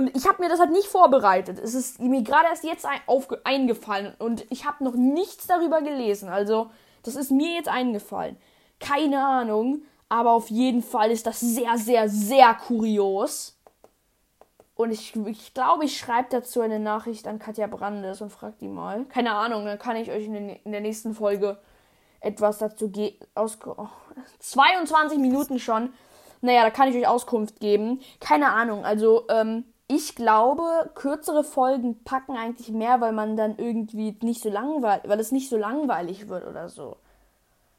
Und 0.00 0.16
ich 0.16 0.26
habe 0.26 0.42
mir 0.42 0.48
das 0.48 0.60
halt 0.60 0.70
nicht 0.70 0.86
vorbereitet. 0.86 1.58
Es 1.58 1.74
ist 1.74 2.00
mir 2.00 2.22
gerade 2.22 2.46
erst 2.48 2.64
jetzt 2.64 2.86
ein, 2.86 3.00
eingefallen 3.44 4.14
und 4.18 4.46
ich 4.48 4.64
habe 4.64 4.82
noch 4.82 4.94
nichts 4.94 5.46
darüber 5.46 5.82
gelesen. 5.82 6.30
Also, 6.30 6.70
das 7.02 7.16
ist 7.16 7.30
mir 7.30 7.54
jetzt 7.54 7.68
eingefallen. 7.68 8.38
Keine 8.78 9.22
Ahnung, 9.22 9.82
aber 10.08 10.32
auf 10.32 10.48
jeden 10.48 10.82
Fall 10.82 11.10
ist 11.10 11.26
das 11.26 11.40
sehr, 11.40 11.76
sehr, 11.76 12.08
sehr 12.08 12.54
kurios. 12.54 13.58
Und 14.74 14.90
ich, 14.90 15.14
ich 15.14 15.52
glaube, 15.52 15.84
ich 15.84 15.98
schreibe 15.98 16.28
dazu 16.30 16.62
eine 16.62 16.80
Nachricht 16.80 17.28
an 17.28 17.38
Katja 17.38 17.66
Brandes 17.66 18.22
und 18.22 18.30
frage 18.30 18.56
die 18.58 18.68
mal. 18.68 19.04
Keine 19.04 19.34
Ahnung, 19.34 19.66
dann 19.66 19.78
kann 19.78 19.96
ich 19.96 20.10
euch 20.10 20.24
in, 20.24 20.32
den, 20.32 20.48
in 20.48 20.72
der 20.72 20.80
nächsten 20.80 21.12
Folge 21.12 21.58
etwas 22.20 22.56
dazu 22.56 22.88
geben. 22.88 23.18
Oh, 23.36 23.88
22 24.38 25.18
Minuten 25.18 25.58
schon. 25.58 25.92
Naja, 26.40 26.62
da 26.62 26.70
kann 26.70 26.88
ich 26.88 26.96
euch 26.96 27.06
Auskunft 27.06 27.60
geben. 27.60 28.00
Keine 28.18 28.50
Ahnung, 28.50 28.86
also, 28.86 29.26
ähm, 29.28 29.66
ich 29.90 30.14
glaube, 30.14 30.88
kürzere 30.94 31.42
Folgen 31.42 32.04
packen 32.04 32.36
eigentlich 32.36 32.70
mehr, 32.70 33.00
weil 33.00 33.10
man 33.10 33.36
dann 33.36 33.56
irgendwie 33.58 34.16
nicht 34.22 34.40
so 34.40 34.48
langweilig, 34.48 35.02
weil 35.08 35.18
es 35.18 35.32
nicht 35.32 35.48
so 35.48 35.56
langweilig 35.56 36.28
wird 36.28 36.46
oder 36.46 36.68
so. 36.68 36.96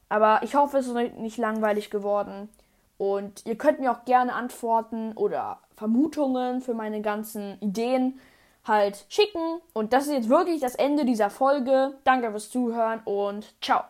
Aber 0.10 0.42
ich 0.44 0.56
hoffe, 0.56 0.80
es 0.80 0.88
ist 0.88 0.94
nicht 0.94 1.38
langweilig 1.38 1.90
geworden. 1.90 2.50
Und 2.98 3.46
ihr 3.46 3.58
könnt 3.58 3.80
mir 3.80 3.94
auch 3.94 4.04
gerne 4.04 4.34
Antworten 4.34 5.14
oder 5.14 5.60
Vermutungen 5.78 6.60
für 6.60 6.74
meine 6.74 7.02
ganzen 7.02 7.58
Ideen 7.62 8.20
halt 8.66 9.06
schicken. 9.08 9.62
Und 9.72 9.94
das 9.94 10.08
ist 10.08 10.14
jetzt 10.14 10.30
wirklich 10.30 10.60
das 10.60 10.76
Ende 10.76 11.06
dieser 11.06 11.30
Folge. 11.30 11.94
Danke 12.04 12.30
fürs 12.32 12.50
Zuhören 12.50 13.00
und 13.06 13.56
ciao. 13.62 13.84